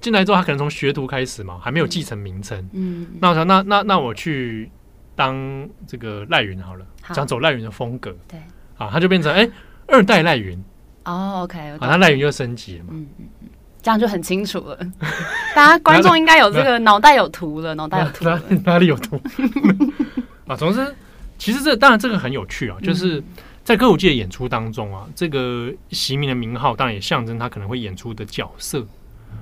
[0.00, 2.68] 进来之后，他可能从学徒开始嘛，还没有继承名称。
[2.72, 4.70] 嗯，那我想，那那那我去
[5.14, 8.38] 当这个赖云好了，想走赖云的风格，对，
[8.76, 9.48] 啊，他就变成哎。
[9.86, 10.58] 二代赖云
[11.04, 12.90] 哦，OK，好，那赖云又升级了嘛？
[12.94, 13.48] 嗯嗯嗯，
[13.82, 14.78] 这样就很清楚了。
[15.54, 19.20] 大家观众应该有这个脑袋有图了，脑袋有图了，哪里有图
[20.46, 20.56] 啊？
[20.56, 20.94] 总之，
[21.38, 23.22] 其实这当然这个很有趣啊，就是
[23.62, 28.86] 在歌舞伎的演出当中啊，这个席名的名号当然也象征他可能会演出的角色，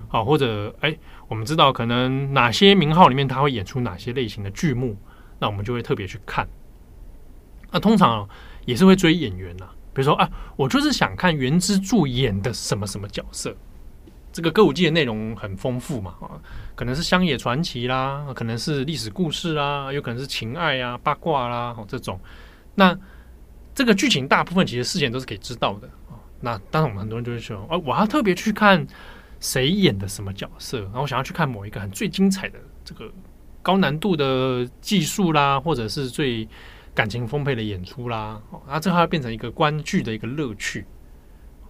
[0.08, 0.96] 好，或者哎，
[1.28, 4.96] 我们知道可能哪些名号里面他会演出哪些类型的剧目，
[5.38, 6.46] 那我们就会特别去看。
[7.70, 8.28] 那通常
[8.64, 9.66] 也是会追演员呐。
[9.94, 13.54] 比如说啊，我就是想看原之助演的什么什么角色。
[14.32, 16.40] 这个歌舞伎的内容很丰富嘛，啊，
[16.74, 22.18] 可能是乡野传奇啦，可能是历史故事啦，有可能是情爱啊、八卦啦，哦这种。
[22.74, 22.98] 那
[23.74, 26.16] 这个剧情大部分其实事前都是可以知道的啊。
[26.40, 28.86] 那当然，我们很多人就会说，哦，我要特别去看
[29.40, 33.10] 谁演的什么角色，然后我想要去看某一个很最精彩的这个
[33.62, 36.48] 高难度的技术啦，或者是最。
[36.94, 40.84] 感情丰沛的演出啦，哦啊，这还要变成一个观剧的一个乐趣。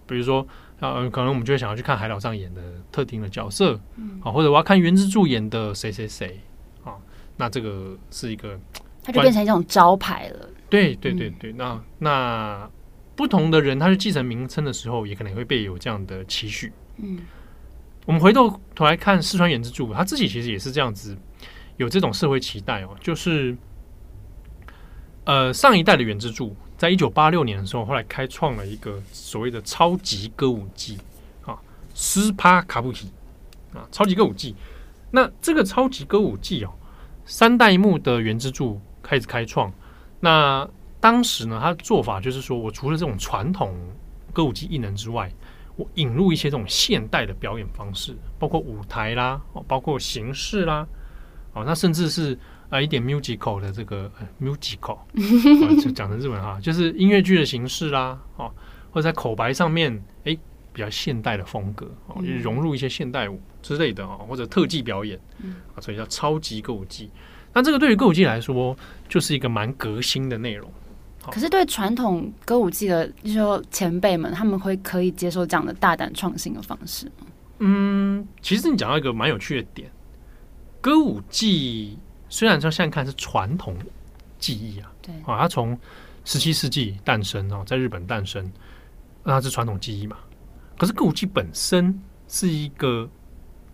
[0.05, 0.45] 比如说，
[0.89, 6.39] 呃，可能我们就会想要去看海老上演的特定的角色，嗯，啊，或者我要看原之助演的谁谁谁，
[6.83, 6.95] 啊，
[7.37, 8.59] 那这个是一个，
[9.03, 10.49] 它就变成一种招牌了。
[10.69, 12.69] 对对对对，嗯、那那
[13.15, 16.73] 不同的人他去继承名称的时候，也可能会被有这样的期许。
[16.97, 17.19] 嗯，
[18.05, 21.17] 我们回头头来看四川源之助，他自己其实也是这样子，
[21.77, 23.55] 有这种社会期待哦，就是
[25.25, 30.97] 呃上一代的源之助，在一九八六年的时候，后来开创了一个所谓的超级歌舞伎
[31.45, 31.57] 啊，
[31.93, 33.09] 斯帕卡布奇
[33.73, 34.53] 啊，超级歌舞伎。
[35.09, 36.73] 那这个超级歌舞伎哦，
[37.23, 39.71] 三代目的原之助开始开创。
[40.19, 40.69] 那
[40.99, 43.73] 当时呢，他的做法就是说，我除了这种传统
[44.33, 45.31] 歌舞伎艺能之外，
[45.77, 50.85] 我引入一些这种现代的表演方式，包括舞台啦，包括形式啦，
[51.53, 52.37] 哦，那甚至是
[52.73, 54.97] 啊一点 musical 的这个 musical，
[55.81, 58.51] 就讲成日文哈， 就是音乐剧的形式啦，哦，
[58.91, 60.37] 或者在口白上面，诶。
[60.75, 65.19] 比较现代的风格哦，也融入一些现代舞之类的哦，或者特技表演，
[65.75, 67.11] 啊，所以叫超级歌舞伎。
[67.53, 68.75] 那这个对于歌舞伎来说，
[69.07, 70.67] 就是一个蛮革新的内容。
[71.29, 77.27] 可是对传统歌舞伎的，就是说前辈们，他们会可以接受这样的大胆创新的方式吗？
[77.59, 79.91] 嗯，其实你讲到一个蛮有趣的点，
[80.81, 81.99] 歌舞伎
[82.33, 83.77] 虽然说现在看是传统
[84.39, 85.13] 技艺啊，对。
[85.17, 85.77] 啊，它从
[86.25, 88.51] 十七世纪诞生哦，在日本诞生，
[89.23, 90.17] 那它是传统技艺嘛。
[90.75, 93.07] 可是歌舞伎本身是一个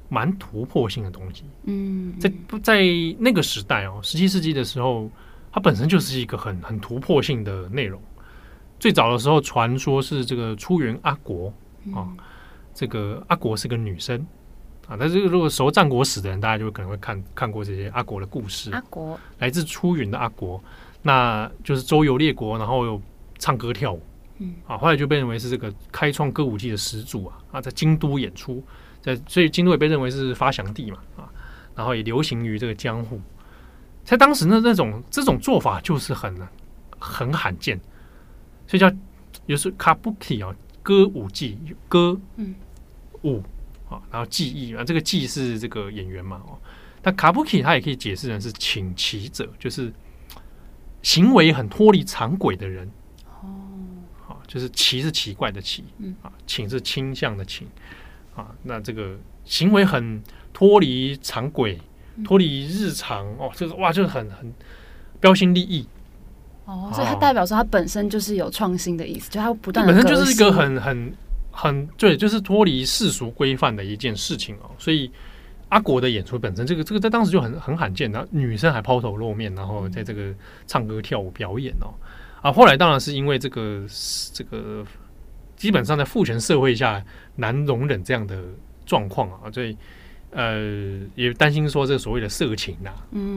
[0.10, 2.30] 蛮突破性的东西，嗯，在
[2.62, 2.82] 在
[3.18, 5.10] 那个时代哦，十七世纪的时候，
[5.54, 8.02] 它本身就是一个很很突破性的内容。
[8.78, 11.48] 最早的时候，传说是这个出源阿国
[11.96, 12.12] 啊，
[12.74, 14.28] 这个阿国是个女生
[14.90, 14.98] 啊。
[15.00, 18.72] 但是如果熟战国史的人，大家就可能会看看过这些阿国的故事。
[18.72, 20.62] 阿国来自出云的阿国，
[21.02, 23.02] 那就是周游列国，然后又
[23.38, 24.02] 唱歌跳舞。
[24.40, 28.64] 嗯，啊，后来就被认为是这个开创歌舞伎的始祖啊啊，在京都演出，
[29.02, 31.28] 在所以京都也被认为是发祥地嘛啊，
[31.76, 33.20] 然后也流行于这个江户，
[34.06, 36.34] 在当时呢，那种这种做法就是很
[36.98, 37.78] 很罕见，
[38.66, 38.90] 所以叫
[39.46, 42.56] 也是卡布奇啊，歌舞伎歌嗯
[43.24, 43.44] 舞
[43.90, 46.58] 啊，然后技艺啊，这个技是这个演员嘛哦，
[47.02, 49.92] 但卡布奇他也可以解释成是倾奇者，就是
[51.02, 52.90] 行为很脱离常轨的人
[53.42, 54.38] 哦。
[54.48, 55.84] 就是奇是奇怪的奇，
[56.24, 57.68] 啊，请是倾向的请，
[58.36, 60.20] 啊，那这个行为很
[60.52, 61.80] 脱离常轨，
[62.24, 64.52] 脱离日常哦，就是哇，就是很很
[65.20, 65.88] 标新立异。
[66.66, 71.14] 哦，所以它代表说它本身就是有创新的意思，就它不断本身就是一个很很
[71.62, 74.72] 很对，就是脱离世俗规范的一件事情哦。
[74.78, 75.12] 所以
[75.68, 80.34] 阿国的演出本身，这个这个在当时就很很罕见，然后女生还抛头露面，然后在这个
[80.66, 81.92] 唱歌跳舞表演哦。
[82.42, 83.86] 啊，后来当然是因为这个
[84.34, 84.86] 这个
[85.58, 87.04] 基本上在父权社会下
[87.36, 88.42] 难容忍这样的
[88.86, 89.76] 状况啊，所以
[90.32, 92.92] 呃也担心说这个所谓的色情呐，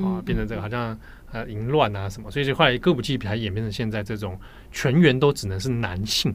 [0.06, 0.96] 啊变成这个好像
[1.32, 4.38] 呃淫乱啊什么，所以就后来歌舞伎才演变成现在这种
[4.70, 6.32] 全员都只能是男性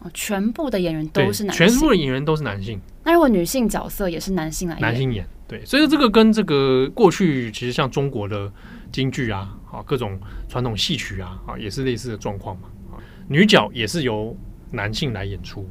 [0.00, 2.80] 哦，全部的演员都是男性，全部的演员都是男性。
[3.04, 8.52] 那如果女性角色也是男性来演，男性演对，所以这个跟这个过去其实像中国的。
[8.92, 12.68] 京剧啊，啊，各种传统戏曲啊，啊，也是类似的状况嘛。
[12.90, 14.36] 啊，女角也是由
[14.72, 15.64] 男性来演出，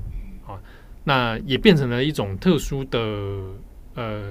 [0.48, 0.56] 啊，
[1.04, 2.98] 那也变成了一种特殊的
[3.96, 4.24] 呃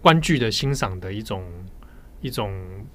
[0.00, 1.44] 观剧的欣赏的一种
[2.22, 2.50] 一种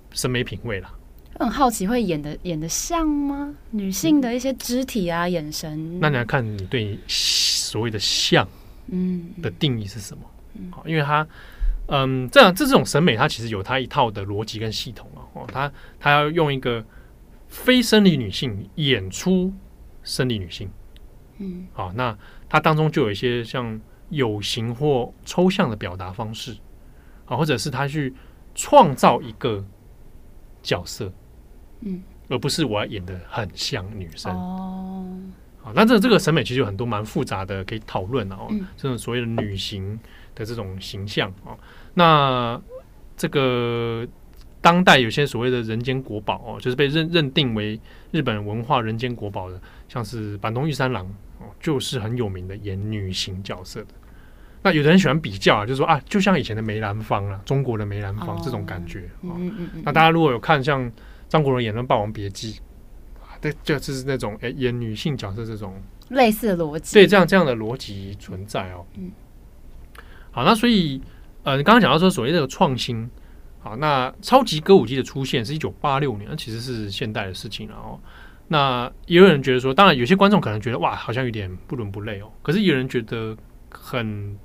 [0.10, 0.92] 审美品味啦。
[1.40, 3.54] 很好奇会演的演的像吗？
[3.72, 6.00] 女性的一些肢体啊，嗯、眼神。
[6.00, 8.48] 那你要看你对所谓的像，
[8.88, 10.24] 嗯，的定义是什么？
[10.56, 11.28] 嗯，好，因为它。
[11.88, 15.20] 嗯，这样这这种审美，它其实有它一套的逻辑跟系统啊。
[15.34, 15.70] 哦，它
[16.00, 16.84] 它要用一个
[17.50, 19.52] 非生理女性演出
[20.02, 20.70] 生理女性，
[21.40, 22.18] 嗯，好，那
[22.48, 26.56] 它当中就有一些像有形或抽象的表达方式，
[27.26, 28.14] 啊，或者是他去
[28.56, 29.64] 创造一个
[30.62, 31.12] 角色，
[31.86, 35.06] 嗯，而不是我要演的很像女生哦。
[35.62, 40.00] 好，那这这个审美其实有很多蛮复杂的可以讨论的哦，嗯，这种所谓的女型。
[40.36, 41.56] 的这种形象哦，
[41.94, 42.60] 那
[43.16, 44.04] 这个
[44.62, 47.80] 当代有些所谓的人间国宝哦，就是被认认定为
[48.10, 51.06] 日本文化人间国宝的，像是坂东玉三郎
[51.38, 53.90] 哦，就是很有名的演女性角色的。
[54.64, 59.40] 那有的人喜欢比较啊，就是说啊，就像以前的梅兰芳啊，中国的梅兰芳这种感觉哦。
[59.84, 60.92] 那大家如果有看像
[61.34, 62.54] 张国荣演的《霸王别姬》
[63.20, 68.86] 啊，对，就就是那种哎演女性角色这种类似的逻辑，对，这样这样的逻辑存在哦。
[68.96, 69.12] 嗯。
[70.30, 71.02] 好，那所以，
[71.42, 73.10] 呃，你刚刚讲到说所谓的创新，
[73.62, 78.00] 好，那超级歌舞伎的出现是一九八六年，那其实是现代的事情了哦。
[78.48, 82.32] 那也有人觉得说，当然有些观众可能觉得哇，好像有点不伦不类哦。
[82.44, 83.36] 可是也有人觉得
[83.72, 84.38] 很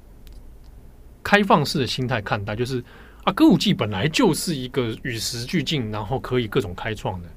[1.23, 2.83] 开放式的心态看待，就是
[3.25, 7.29] 啊，歌舞伎本来就是一个与时俱进，然后可以各种开创的。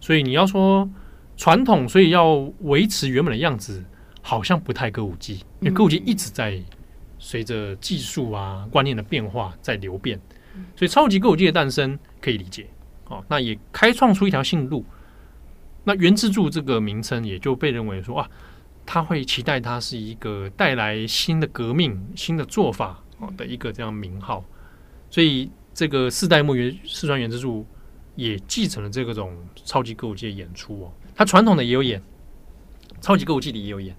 [0.00, 0.88] 所以你要说
[1.36, 3.84] 传统，所以要维持原本的样子，
[4.20, 6.60] 好像不太歌舞伎，因为歌舞伎一直在
[7.18, 10.20] 随着技术啊观念的变化在流变，
[10.76, 12.66] 所以超级歌舞伎的诞生可以理解。
[13.06, 14.84] 哦，那也开创出一条新路。
[15.84, 18.30] 那原之助这个名称也就被认为说啊，
[18.86, 24.44] 他会期待它是一个带来新的革命、新的做法哦的一个这样名号。
[25.12, 27.66] 所以这个四代目原四川原之助
[28.16, 30.92] 也继承了这个种超级歌舞伎的演出哦。
[31.14, 32.02] 他传统的也有演，
[33.02, 33.94] 超级歌舞伎里也有演。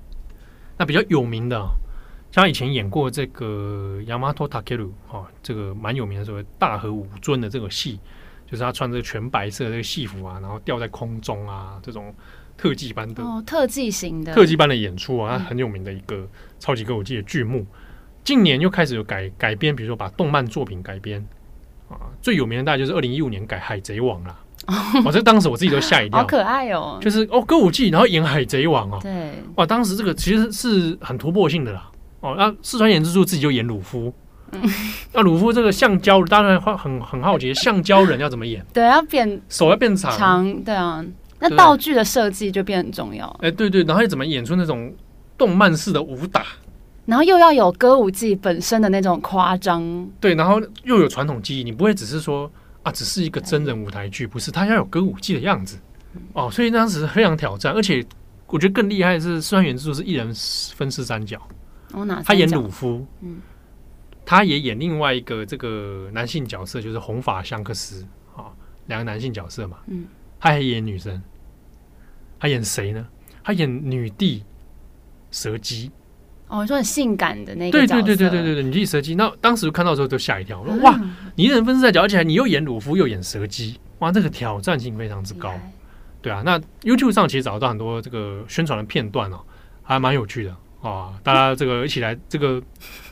[0.75, 1.63] 那比较有名的，
[2.31, 7.99] 像以前演过这个《Yamato Takeru》哈，这个蛮有名的，所谓大和五尊的这个戏。
[8.45, 12.13] 就是他穿着全白色的这个戏服啊，然后吊在空中啊，这种
[12.57, 16.27] 特技般的哦，特技型的特技般的演出啊，他很有名的一个
[16.59, 17.59] 超级歌舞伎的剧目。
[17.59, 17.67] 嗯、
[18.23, 21.23] 近年又开始有改改编，比如说把动漫作品改编
[21.89, 24.35] 啊，最有名的大概就是二零一五年改《海贼王》啦。
[25.03, 26.97] 哦，这当时我自己都吓一跳，好可爱哦！
[27.01, 31.91] 就是哦，歌舞伎然后演海贼王哦，对，哇，当时这个其实是很突破性的啦。
[32.21, 34.13] 哦，那四川演之助自己就演鲁夫。
[35.11, 38.65] 那鲁夫这个橡胶，当然会很很好奇，橡胶人要怎么演？
[38.71, 41.03] 对，要变手要变长，长对啊。
[41.39, 43.27] 那道具的设计就变很重要。
[43.41, 44.93] 哎，对对，然后又怎么演出那种
[45.37, 46.45] 动漫式的武打？
[47.05, 50.09] 然后又要有歌舞伎本身的那种夸张。
[50.19, 52.49] 对，然后又有传统技艺，你不会只是说
[52.83, 55.77] 啊，只是一个真人舞台剧，不是，他要有歌舞伎的样子
[56.33, 56.49] 哦。
[56.49, 58.05] 所以当时非常挑战，而且
[58.47, 60.33] 我觉得更厉害的是四川原著是一人
[60.75, 61.41] 分饰三角。
[61.91, 62.21] 哦，哪？
[62.23, 63.41] 他演鲁夫，嗯。
[64.25, 68.05] 他也演另外一个这个男性角色，就是红发香克斯
[68.37, 68.47] 啊，
[68.87, 69.79] 两个男性角色嘛。
[69.87, 70.05] 嗯，
[70.39, 71.21] 他还演女生，
[72.39, 73.05] 他演谁呢？
[73.43, 74.41] 他演女帝
[75.29, 75.91] 蛇姬。
[76.47, 79.15] 哦，你说很性感的那个对对对对对对对，女帝蛇姬。
[79.15, 80.99] 那当时看到的时候都吓一跳，我说哇，
[81.35, 85.53] 你一人分饰在角，而且你又演鲁夫又演蛇姬，哇，这个挑战性非常之高。
[86.21, 89.39] 对啊，那 YouTube 上其实找到很多这个宣传的片段哦，
[89.81, 90.55] 还蛮有趣的。
[90.83, 91.13] 啊！
[91.23, 92.61] 大家这个一起来，这个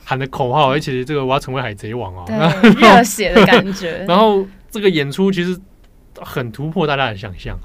[0.04, 2.26] 喊的口号，而且这个我要成为海贼王啊！
[2.76, 3.96] 热血的感觉。
[4.06, 5.58] 然后这个演出其实
[6.16, 7.58] 很突破大家的想象，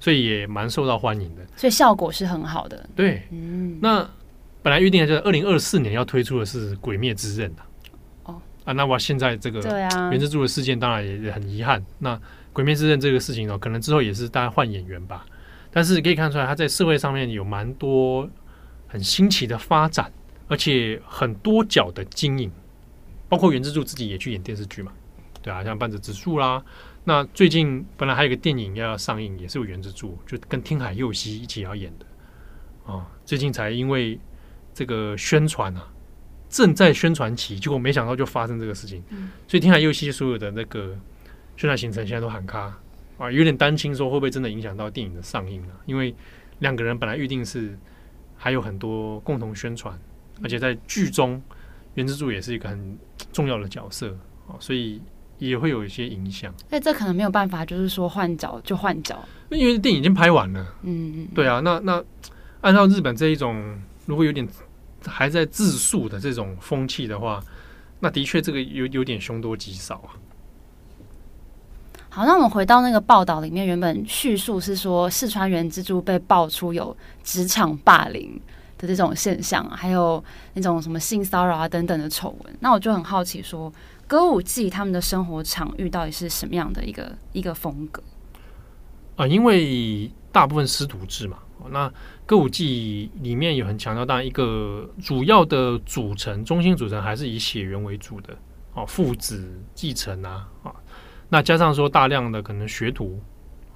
[0.00, 1.42] 所以也蛮受到欢迎的。
[1.56, 2.88] 所以效果是很好的。
[2.96, 3.76] 对，嗯。
[3.82, 4.08] 那
[4.64, 7.62] 本来预定的就是二零二四年要推出的是《鬼灭之刃》的。
[8.24, 8.42] 哦。
[8.64, 9.60] 啊，那我现在这个
[10.10, 11.80] 原之助的事件当然也很遗憾。
[12.00, 12.16] 那
[12.52, 15.24] 《鬼灭之刃》这个事情呢，可能之后也是大家换演员吧。
[15.70, 18.28] 但是可以看出来，他在社会上面有蛮多。
[18.86, 20.12] 很新奇的发展，
[20.46, 22.48] 而且很多角的经营，
[23.28, 24.92] 包括原之助自己也去演电视剧嘛，
[25.42, 26.62] 对啊，像半泽直树啦。
[27.02, 32.06] 那最近本来还有一个电影要上映，也是有原之助，就跟听海佑希一起要演的
[32.86, 33.06] 啊、哦。
[33.24, 34.16] 最近才因为
[34.74, 35.88] 这个宣传啊，
[36.50, 40.88] 正在宣传期，结果没想到就发生这个事情，嗯、所以天海佑希所有的那个
[41.56, 42.78] 宣传行程现在都喊卡
[43.16, 45.80] 啊，有点担心说会不会真的影响到电影的上映啊？
[45.86, 46.14] 因为
[46.58, 47.78] 两个人本来预定是。
[48.36, 49.98] 还有很多共同宣传，
[50.42, 51.40] 而且在剧中，
[51.94, 52.98] 原之助也是一个很
[53.32, 54.10] 重要的角色
[54.46, 55.00] 啊，所以
[55.38, 56.52] 也会有一些影响。
[56.68, 60.60] 哎，这可能没有办法，就是说换角就换角，因为电影已经拍完了。
[60.82, 62.04] 嗯嗯，对啊，那那
[62.60, 64.46] 按照日本这一种如果有点
[65.06, 67.42] 还在自述的这种风气的话，
[68.00, 70.16] 那的确这个有有点凶多吉少啊。
[72.10, 78.40] 好，那我们回到那个报道里面，原本叙述是说四川原蜘蛛被爆出有职场霸凌
[78.78, 82.56] 的这种现象，还有那种什么性骚扰啊等等的丑闻。
[82.60, 83.74] 那我就很好奇说，说
[84.06, 88.00] 歌舞伎他们的生活场域到底是什么样的一个一个风格？
[89.16, 91.38] 啊，因为大部分师徒制嘛，
[91.70, 91.92] 那
[92.26, 98.36] 歌舞伎里面有很强调，当然一个主要的组成，中心组成还是以血缘为主的
[98.72, 100.74] 哦，父子继承啊啊。
[101.28, 103.20] 那加上说大量的可能学徒，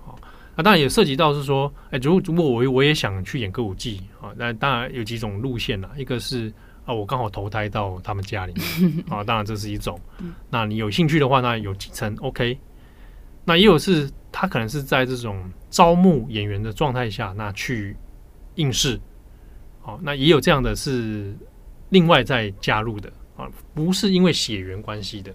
[0.06, 0.14] 啊，
[0.56, 6.52] 那当然也涉及到是说，哎，如如果我我也想去演歌舞伎啊，那当然有几种路线啦，一个是
[6.86, 10.00] 啊，我刚好投胎到他们家里面啊， 当然这是一种。
[10.48, 12.58] 那你有兴趣的话，那有继承 OK。
[13.44, 17.96] 那也有是他可能是在这种招募演员的状态下，那去
[18.58, 19.00] 应试，
[19.80, 21.34] 好，那也有这样的是
[21.88, 25.32] 另外再加入的啊，不是因为血缘关系的。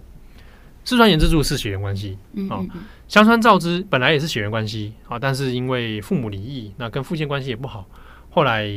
[0.86, 2.18] 四川原之助是血缘关系，
[2.50, 2.60] 啊，
[3.08, 7.88] 香川照之本来也是血缘关系，啊，但是因为父母离异，那跟父亲关系也不好，
[8.28, 8.68] 后来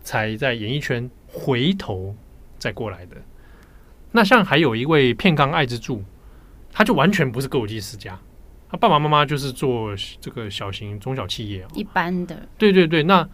[0.00, 2.14] 才在演艺圈回头
[2.56, 3.16] 再过来的。
[4.12, 6.04] 那像还有一位片冈爱之助，
[6.72, 8.16] 他就完全不是歌舞伎世家，
[8.70, 9.90] 他爸爸妈妈就是做
[10.20, 12.48] 这个小型中小企业，一般的。
[12.56, 13.28] 对对对，那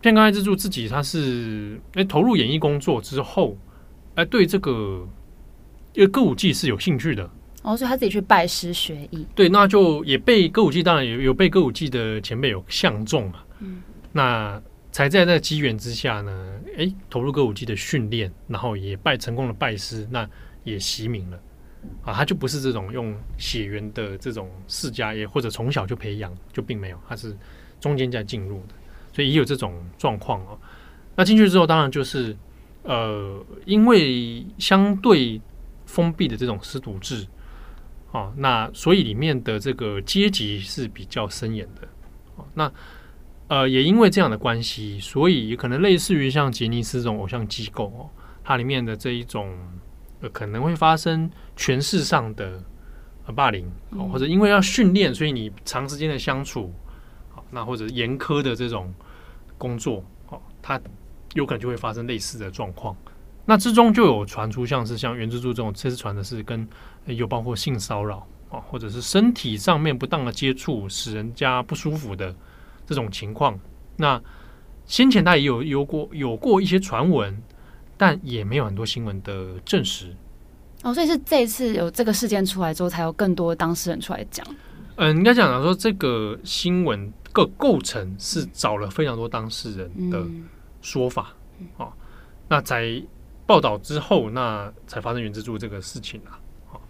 [0.00, 3.56] 片冈爱之助自己他是哎投入演艺工作之后，
[4.14, 5.06] 哎对这个
[5.94, 7.28] 因为歌舞伎是有兴趣的。
[7.62, 9.26] 哦，所以他自己去拜师学艺。
[9.34, 13.44] 对，那就也被歌舞伎，当然有有被歌舞伎的前辈有相中啊。
[13.58, 13.82] 嗯，
[14.12, 20.28] 那才在这个机缘之下呢，哎，投入歌舞伎的训练，然后也拜成功的拜师，那
[20.62, 21.40] 也习名了
[22.02, 27.36] 啊，他就不是这种用血缘的这种世家，也或者从小就培养，就并没有，他是
[27.80, 28.74] 中间在进入的，
[29.16, 30.58] 所以也有这种状况哦。
[31.14, 32.36] 那进去之后，当然就是
[32.82, 35.40] 呃，因为相对
[35.86, 37.26] 封闭的这种师徒制。
[38.12, 41.88] 哦，那所以里面的这个阶级是比较森严的。
[42.36, 42.70] 哦，那
[43.48, 48.10] 呃，也因为这样的关系，所以可能类似于像杰尼斯这种偶像机构哦，
[48.44, 49.56] 它里面的这一种
[50.20, 52.62] 呃，可能会发生权势上的
[53.24, 53.66] 呃霸凌，
[54.12, 56.70] 或者因为要训练，所以你长时间的相处，
[57.50, 58.92] 那或者严苛的这种
[59.58, 60.80] 工作哦，他
[61.34, 62.96] 有可能就会发生类似的状况。
[63.44, 66.66] 那之中就有传出像是像原之助这种，这次传的是跟
[67.06, 72.34] 有包括性骚扰啊，或者是身体上面不当的接触，使人家不舒服的
[72.84, 73.58] 这种情况。
[73.96, 74.20] 那
[74.84, 77.40] 先前他也有有过有过一些传闻，
[77.96, 80.12] 但也没有很多新闻的证实。
[80.82, 84.44] 哦，所以是这一次有这个事件出来之后，才有更多当事人出来讲。
[84.96, 90.24] 嗯，应该讲讲说这个新闻个构成是找了非常多当事人的
[90.82, 91.32] 说法
[91.76, 91.92] 哦，
[92.48, 93.02] 那在。
[93.48, 96.34] 报道之后，那才发生原之助这个事情啊。
[96.66, 96.80] 好，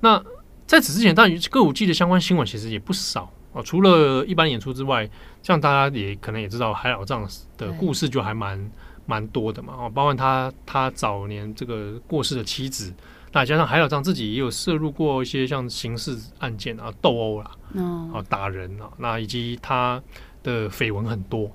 [0.00, 0.22] 那
[0.66, 3.62] 在此之前，当然歌舞伎的相关新闻其实也不少哦。
[3.62, 5.08] 除了一般演出之外，
[5.42, 7.26] 像大家也可能也知道，海老藏
[7.56, 8.70] 的故事就还蛮
[9.06, 9.72] 蛮多的嘛。
[9.78, 12.92] 哦，包括他他早年这个过世的妻子，
[13.34, 17.50] 那加上海老藏自己也有涉入过一些像刑事案件啊、斗殴啦、
[18.14, 20.00] 啊、打人啊，那以及他
[20.44, 21.50] 的绯闻很多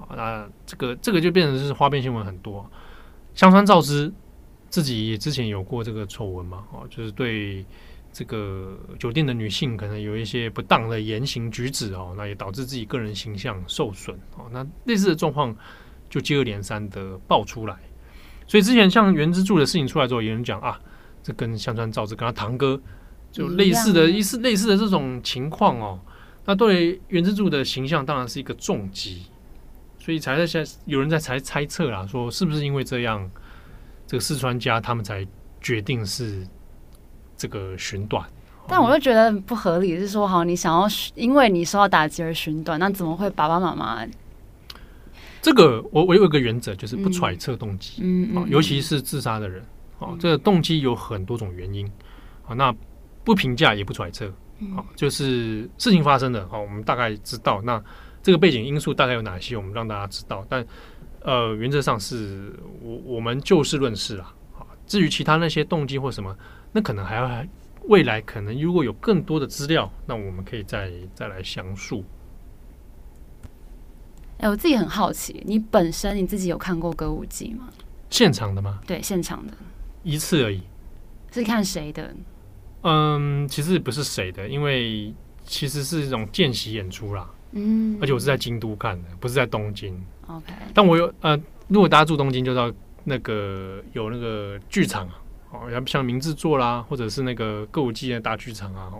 [0.00, 0.10] 啊。
[0.16, 2.68] 那这个这个就变成是花边新闻很多。
[3.34, 4.12] 香川照之
[4.68, 7.64] 自己也之前有过这个丑闻嘛，哦，就是对
[8.12, 15.54] 这个酒店的女性可能有一些不当的言行举止哦，那也导致自己个人形象受损哦，那类似的状况
[16.10, 17.76] 就接二连三的爆出来，
[18.48, 20.78] 所以之前像原之助的事情出来之后，有人讲啊，
[21.22, 22.80] 这跟香川照之跟他堂哥
[23.30, 26.00] 就类似的一似类似的这种情况哦，
[26.44, 29.22] 那对原之助的形象当然是一个重击。
[29.98, 33.30] 所以才在现在有人在猜猜测啦，说是不是因为这样，
[34.04, 35.24] 这个四川家他们才
[35.60, 36.44] 决定是
[37.36, 38.28] 这个寻短？
[38.66, 44.04] 但我又觉得不合理，是说好你想要因为你受到打击而寻短，那怎么会爸爸妈妈？
[45.40, 49.64] 这个我我有一个原则，就是不揣测动机，嗯嗯，尤其是自杀的人，
[50.02, 51.90] 哦，这个动机有很多种原因，
[52.42, 52.74] 好，那
[53.24, 54.30] 不评价也不揣测，
[54.74, 57.82] 好，就是事情发生的，好，我们大概知道那。
[58.24, 59.56] 这个背景因素大概有哪些？
[59.56, 60.64] 我们让大家知道，但
[61.22, 64.32] 呃，原则上是我我们就事论事啦。
[64.52, 66.32] 好，至于其他那些动机或什么，
[66.70, 67.44] 那可能还要
[67.88, 72.04] 未来可能如果有更多的资料，那我们可以再再来详述。
[74.38, 77.70] 哎，我自己很好奇，你本身你自己有看过歌舞伎吗？
[78.08, 78.78] 现场的吗？
[78.86, 79.52] 对，现场的，
[80.02, 80.62] 一次而已。
[81.32, 82.14] 是看谁的？
[82.82, 87.30] 嗯，其实不是谁的，因为其实是一种见习演出啦。
[87.52, 89.98] 嗯，而且我是在京都看的，不是在东京。
[90.26, 91.38] OK，但我有呃，
[91.68, 92.72] 如果大家住东京，就到
[93.04, 95.14] 那个有那个剧场啊
[95.50, 98.90] 哦，像明治座啦，或者是那个歌舞伎的大剧场啊。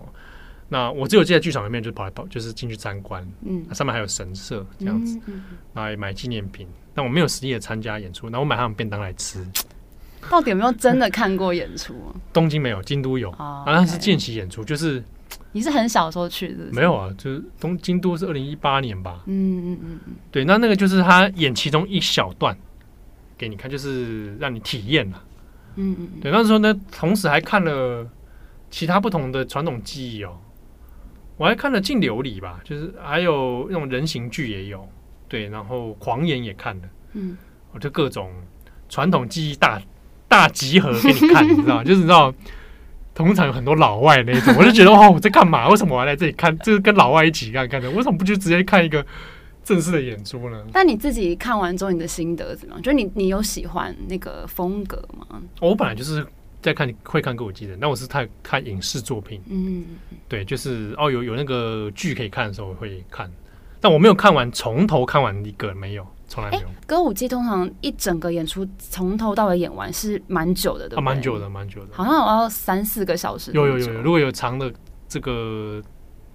[0.69, 3.27] 那我只有进在剧场里面，就跑来跑，就是进去参观。
[3.45, 5.19] 嗯，上面还有神社这样子，
[5.73, 6.67] 然后也买纪念品。
[6.95, 9.45] 但我没有实际的参加演出，那我买他们便当来吃。
[10.29, 11.95] 到底有没有真的看过演出？
[12.31, 13.29] 东京没有，京都有。
[13.31, 15.03] 啊，那是见习演出，就是。
[15.55, 16.63] 你是很小时候去的？
[16.71, 19.21] 没有啊，就是东京都是二零一八年吧。
[19.27, 22.57] 嗯嗯嗯嗯，对，那那个就是他演其中一小段
[23.37, 25.23] 给你看，就是让你体验了。
[25.75, 28.07] 嗯嗯，对，那时候呢，同时还看了
[28.71, 30.35] 其他不同的传统技艺哦。
[31.37, 34.87] 我还看了净琉璃吧，就是还有那种人形剧也有。
[35.27, 36.83] 对，然后狂言也看了。
[37.13, 37.37] 嗯，
[37.71, 38.31] 我就各种
[38.89, 39.79] 传统技艺大
[40.33, 42.33] 大集合给你看， 你知道，就是你知道。
[43.15, 45.69] 通常有很多老外那种，我就觉得哦，我在干嘛？
[45.69, 46.57] 为什么我要来这里看？
[46.57, 49.05] 就是跟老外一起看看的，为什么不就直接看一个
[49.63, 50.63] 正式的演出呢？
[50.73, 52.81] 但你自己看完之后，你的心得怎么样？
[52.81, 55.39] 就你你有喜欢那个风格吗？
[55.61, 56.25] 我本来就是
[56.59, 59.85] 在看会看歌舞伎的，那我是太看影视作品，嗯，
[60.27, 63.31] 对，就是哦，有有那个剧可以看的时候我会看，
[63.79, 66.07] 但我没有看完从头看完一个没有。
[66.33, 66.67] 从来没有。
[66.87, 71.03] 歌舞伎通常一整个演出从头到尾演完是蛮久的，对不对？
[71.03, 73.51] 蛮久的，蛮久的，好像有要三四个小时。
[73.51, 74.73] 有有有，如果有长的
[75.07, 75.79] 这个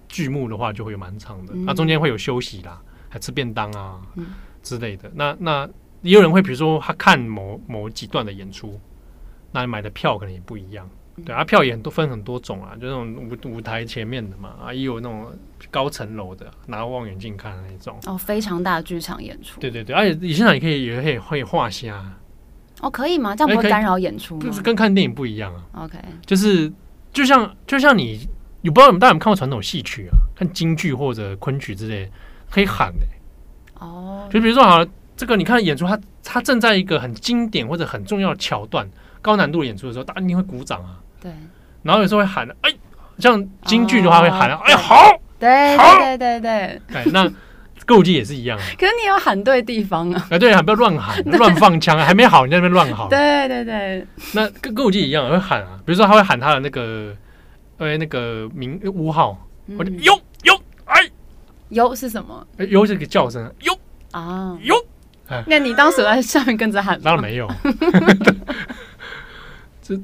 [0.07, 1.53] 剧目的话，就会有蛮长的。
[1.53, 3.99] 那中间会有休息啦，还吃便当啊
[4.63, 5.11] 之类的。
[5.13, 5.69] 那那
[6.01, 8.79] 也有人会，比如说他看某某几段的演出，
[9.51, 10.89] 那你买的票可能也不一样。
[11.25, 15.27] 对啊，票也都分很多种啊，就那种舞舞台前面的嘛，啊，也有那种
[15.71, 17.97] 高层楼的，拿望远镜看的那种。
[18.05, 19.59] 哦，非常大的剧场演出。
[19.59, 22.11] 对对对，而且你现场也可以也可以会画虾。
[22.81, 23.35] 哦，可以吗？
[23.35, 24.41] 这样不会干扰演出吗？
[24.41, 25.63] 就是跟看电影不一样啊。
[25.83, 26.71] OK，就是
[27.11, 28.27] 就像就像你，
[28.61, 30.15] 你不知道你们大家有没有看过传统戏曲啊？
[30.35, 32.09] 看京剧或者昆曲之类，
[32.49, 33.85] 可以喊的、欸。
[33.85, 38.89] 哦，就比如说好了，这个你看演出，他他正在一个很经典或者很重要的桥段、
[39.21, 40.98] 高难度的演出的时候，大家一定会鼓掌啊。
[41.21, 41.31] 对。
[41.83, 42.71] 然后有时候会喊，哎，
[43.17, 45.03] 像京剧的话会喊，哦、哎，好。
[45.39, 46.51] 对对对对对。
[46.95, 47.31] 哎，那。
[47.85, 50.27] 歌舞伎也是一样啊，可是你要喊对地方啊！
[50.29, 52.05] 哎，对，不要乱喊， 乱放枪啊！
[52.05, 53.09] 还没好，你在那边乱喊。
[53.09, 55.69] 对对对，那跟歌舞伎一样，会喊啊。
[55.83, 57.15] 比如说，他会喊他的那个，
[57.79, 59.35] 呃，那个名屋号，
[59.75, 60.13] 或者哟
[60.43, 60.53] 哟
[60.85, 61.01] 哎，
[61.69, 62.45] 哟是什么？
[62.69, 63.75] 哟是个叫声，哟
[64.11, 64.75] 啊哟。
[65.47, 67.01] 那你当时在下面跟着喊？
[67.01, 67.49] 当然没有，
[69.81, 69.99] 这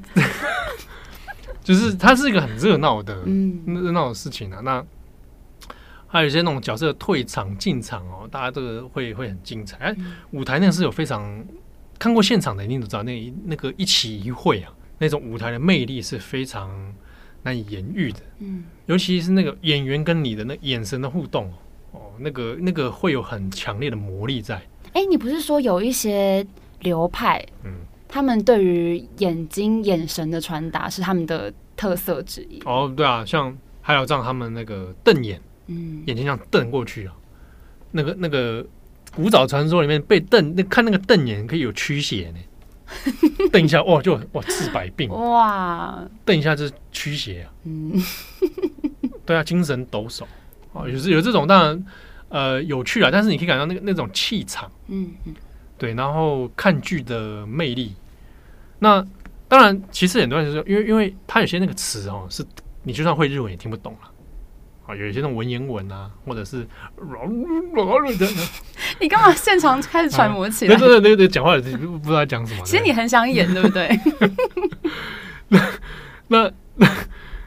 [1.66, 4.60] 就是它是一个很热闹的，嗯，热闹的事情啊。
[4.62, 4.84] 那。
[6.08, 9.76] 还有一些那种角色退场进场哦，大家这个会会很精彩。
[9.78, 9.96] 哎，
[10.30, 11.44] 舞台那个是有非常
[11.98, 16.70] 看过现场的，一定都知道那那个一起一会啊，那种舞台的魅力是非常
[17.42, 18.20] 难以言喻的。
[18.38, 21.52] 嗯，尤其是那个演员跟你的那眼神的互动
[21.90, 24.62] 哦，那个那个会有很强烈的魔力在。
[24.92, 26.46] 哎，你不是说有一些
[26.80, 27.74] 流派，嗯，
[28.16, 32.58] 他们对于眼睛眼神的传达是他们的特色之一？
[32.64, 35.38] 哦，对啊，像还有像他们那个瞪眼。
[35.66, 37.12] 嗯，眼睛这样瞪过去啊，
[37.90, 38.66] 那个那个
[39.14, 42.38] 古早传说里面被瞪，那看那个瞪眼可以有驱邪呢。
[43.52, 47.52] 瞪一下哇，就哇治百病哇，瞪一下就是驱邪啊。
[47.64, 48.02] 嗯，
[49.26, 50.24] 对啊，精神抖擞
[50.72, 51.86] 啊，有是有这种当然
[52.30, 55.34] 呃有趣啊，但是你可以感到那个那种气场，嗯嗯，
[55.76, 57.94] 对，然后看剧的魅力。
[58.86, 59.04] 那
[59.48, 62.44] 当然，其实很多人就说，因为因为它有些那个词哦，是
[62.84, 64.12] 你就算会日文也听不懂了。
[64.86, 66.64] 啊，有一些那种文言文啊，或者是，
[69.00, 70.76] 你干嘛现场开始揣摩起来？
[70.76, 72.62] 对对对 对，讲话也不知道在讲什么。
[72.64, 73.88] 其实你很想演，对不对？
[75.48, 75.60] 那
[76.28, 76.88] 那那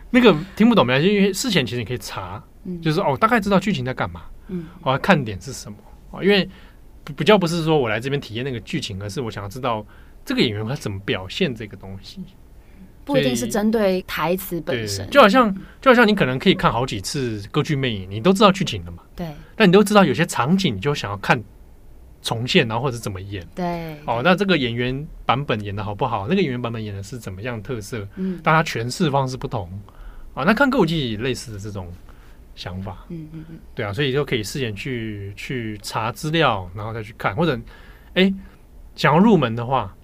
[0.09, 2.43] 那个听不懂没关系，因为事前其实你可以查，
[2.81, 5.77] 就是哦，大概知道剧情在干嘛，嗯，我要看点是什么
[6.11, 6.21] 啊？
[6.21, 6.49] 因为
[7.15, 9.85] 比较不是说我来这边体验那个剧情，而是我想要知道
[10.26, 12.24] 这个演员他怎么表现这个东西。
[13.05, 15.51] 不一定是针对台词本身，就好像
[15.82, 19.01] 就好像你可能可以看好几次歌剧魅影，你都知道剧情了嘛？
[19.15, 19.26] 对。
[19.55, 21.43] 但你都知道有些场景，你就想要看
[22.22, 23.43] 重现，然后或者怎么演？
[23.55, 23.95] 对。
[24.05, 26.28] 哦，那这个演员版本演的好不好？
[26.28, 28.07] 那个演员版本演的是怎么样特色？
[28.15, 29.67] 嗯，大家诠释方式不同
[30.36, 30.43] 啊。
[30.43, 31.91] 那看歌舞伎类似的这种
[32.53, 37.59] 想法，嗯嗯嗯，对啊，所以就可以事先去去查资料，然后再去看，或者
[38.13, 38.36] 哎、欸，
[38.95, 39.95] 想要入门的话，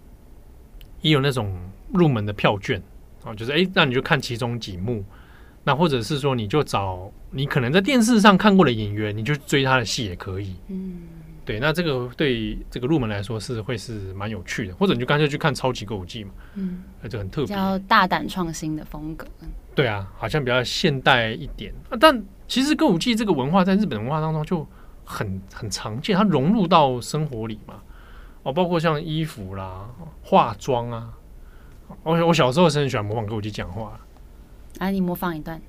[1.06, 1.56] 也有那种
[1.94, 2.82] 入门的票券。
[3.24, 5.04] 哦，就是哎，那你就看其中几幕，
[5.64, 10.56] 那或者是说，你就找你可能在电视上看过的演员，你就追他的戏也可以。
[10.68, 11.02] 嗯，
[11.44, 16.32] 对，那这个对这个入门来说是会是蛮有趣的，或者你就干脆去看超级歌舞伎嘛。
[16.56, 19.28] 嗯，那就很特别，比较大胆创新的风格。
[19.76, 21.98] 对啊，好像比较现代一点啊。
[22.00, 24.68] 但其实歌舞伎这个文化在日本文化当中就
[25.04, 27.76] 很很常见，它融入到生活里嘛。
[28.46, 29.90] 哦，包括像衣服啦、
[30.22, 31.10] 化妆啊。
[32.04, 34.00] 我我小时候是很喜欢模仿歌舞伎讲话，
[34.80, 35.60] 来、啊，你模仿一段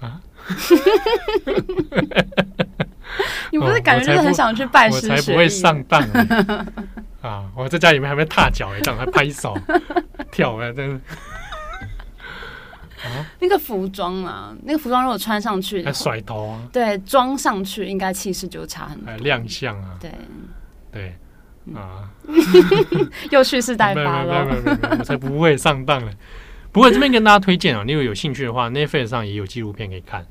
[0.00, 0.20] 啊！
[3.52, 6.00] 你不是感觉就是很想去拜师哦、我才不会上当
[7.20, 7.50] 啊！
[7.56, 9.56] 我在家里面还没踏脚哎，这样还拍手
[10.30, 10.94] 跳啊，真的。
[13.02, 20.12] 啊，那个服装啊，那个服装如果穿上去，还甩头啊，对，装上去应该气势就差很多，还亮相啊，对
[20.92, 21.16] 对。
[21.74, 22.10] 啊，
[23.30, 24.44] 又蓄势待发了。
[24.44, 26.10] 没有没有没有，我才不会上当呢。
[26.72, 30.26] 不过这边跟大家推荐啊，你如果有兴趣的话，Netflix 上也有纪录片可以看。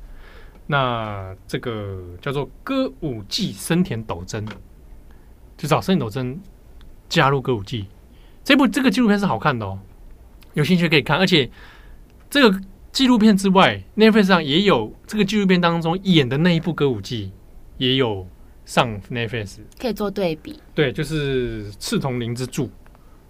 [0.66, 4.46] 那这个叫做《歌舞伎生田斗真》，
[5.56, 6.40] 就找生田斗真
[7.08, 7.86] 加入歌舞伎。
[8.44, 9.78] 这部这个纪录片是好看的哦，
[10.54, 11.18] 有兴趣可以看。
[11.18, 11.50] 而且
[12.30, 12.60] 这个
[12.92, 17.32] 纪录片之外，Netflix 上也有这个纪录片当中演的那一部歌舞伎
[17.78, 18.26] 也有。
[18.70, 22.70] 上 Netflix 可以做对比，对，就是赤铜灵之柱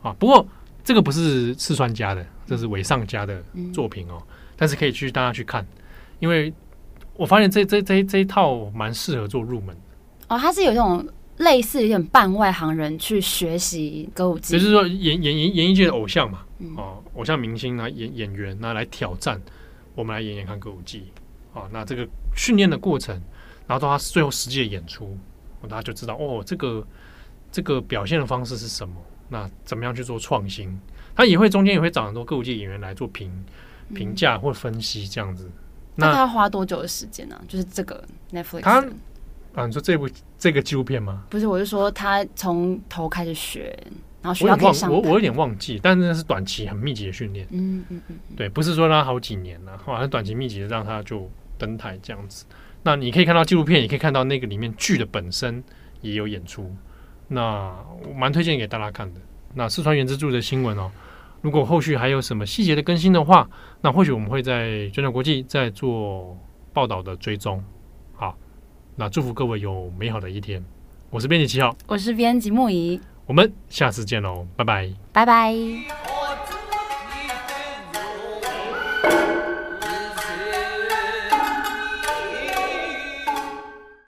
[0.03, 0.12] 啊。
[0.18, 0.47] 不过
[0.84, 4.18] 这个不是赤川家的，这是尾上家的作品哦。
[4.20, 5.66] 嗯、但是可以去大家去看，
[6.18, 6.53] 因为
[7.14, 9.74] 我发现这这这这一套蛮适合做入门
[10.28, 10.38] 哦。
[10.38, 19.41] 它是有这种类似有点半外行人去学习歌舞伎，就是说演演演演艺界的偶像嘛，嗯、哦，偶像明星啊，演演员那来挑战，
[19.95, 21.05] 我们来演演看歌舞伎
[21.55, 21.66] 哦。
[21.72, 23.14] 那这个训练的过程，
[23.66, 25.16] 然后到他最后实际的演出。
[25.68, 26.86] 大家就知道哦，这个
[27.50, 28.94] 这个表现的方式是什么？
[29.28, 30.80] 那怎么样去做创新？
[31.14, 33.30] 他也会中间也会找很多歌舞伎演员来做评
[33.94, 35.44] 评价或分析这样子。
[35.46, 35.52] 嗯、
[35.96, 37.42] 那他要花多久的时间呢、啊？
[37.46, 38.02] 就是这个
[38.32, 38.84] Netflix，他
[39.54, 40.08] 啊，你说这部
[40.38, 41.24] 这个纪录片吗？
[41.28, 43.76] 不是，我是说他从头开始学，
[44.22, 47.46] 然后学到可以上我我有点忘记，但是那是短期很密集的训练。
[47.50, 52.44] 嗯嗯嗯，对，不是说他好几年了、啊，好像短期密集的让他就登台这样子。
[52.83, 55.62] 那你可以看到纪录片，也可以看到那个里面剧的本身
[56.01, 56.74] 也有演出。
[57.28, 57.74] 那
[58.09, 59.20] 我蛮推荐给大家看的。
[59.55, 60.91] 那四川原之助的新闻哦，
[61.43, 63.49] 如果后续还有什么细节的更新的话，
[63.81, 66.37] 那或许我们会在转角国际再做
[66.72, 67.62] 报道的追踪。
[68.14, 68.37] 好，
[68.97, 70.64] 那祝福各位有美好的一天。
[71.11, 76.20] 我是编辑七号，我是编辑木仪，我们下次见喽，拜拜，拜拜。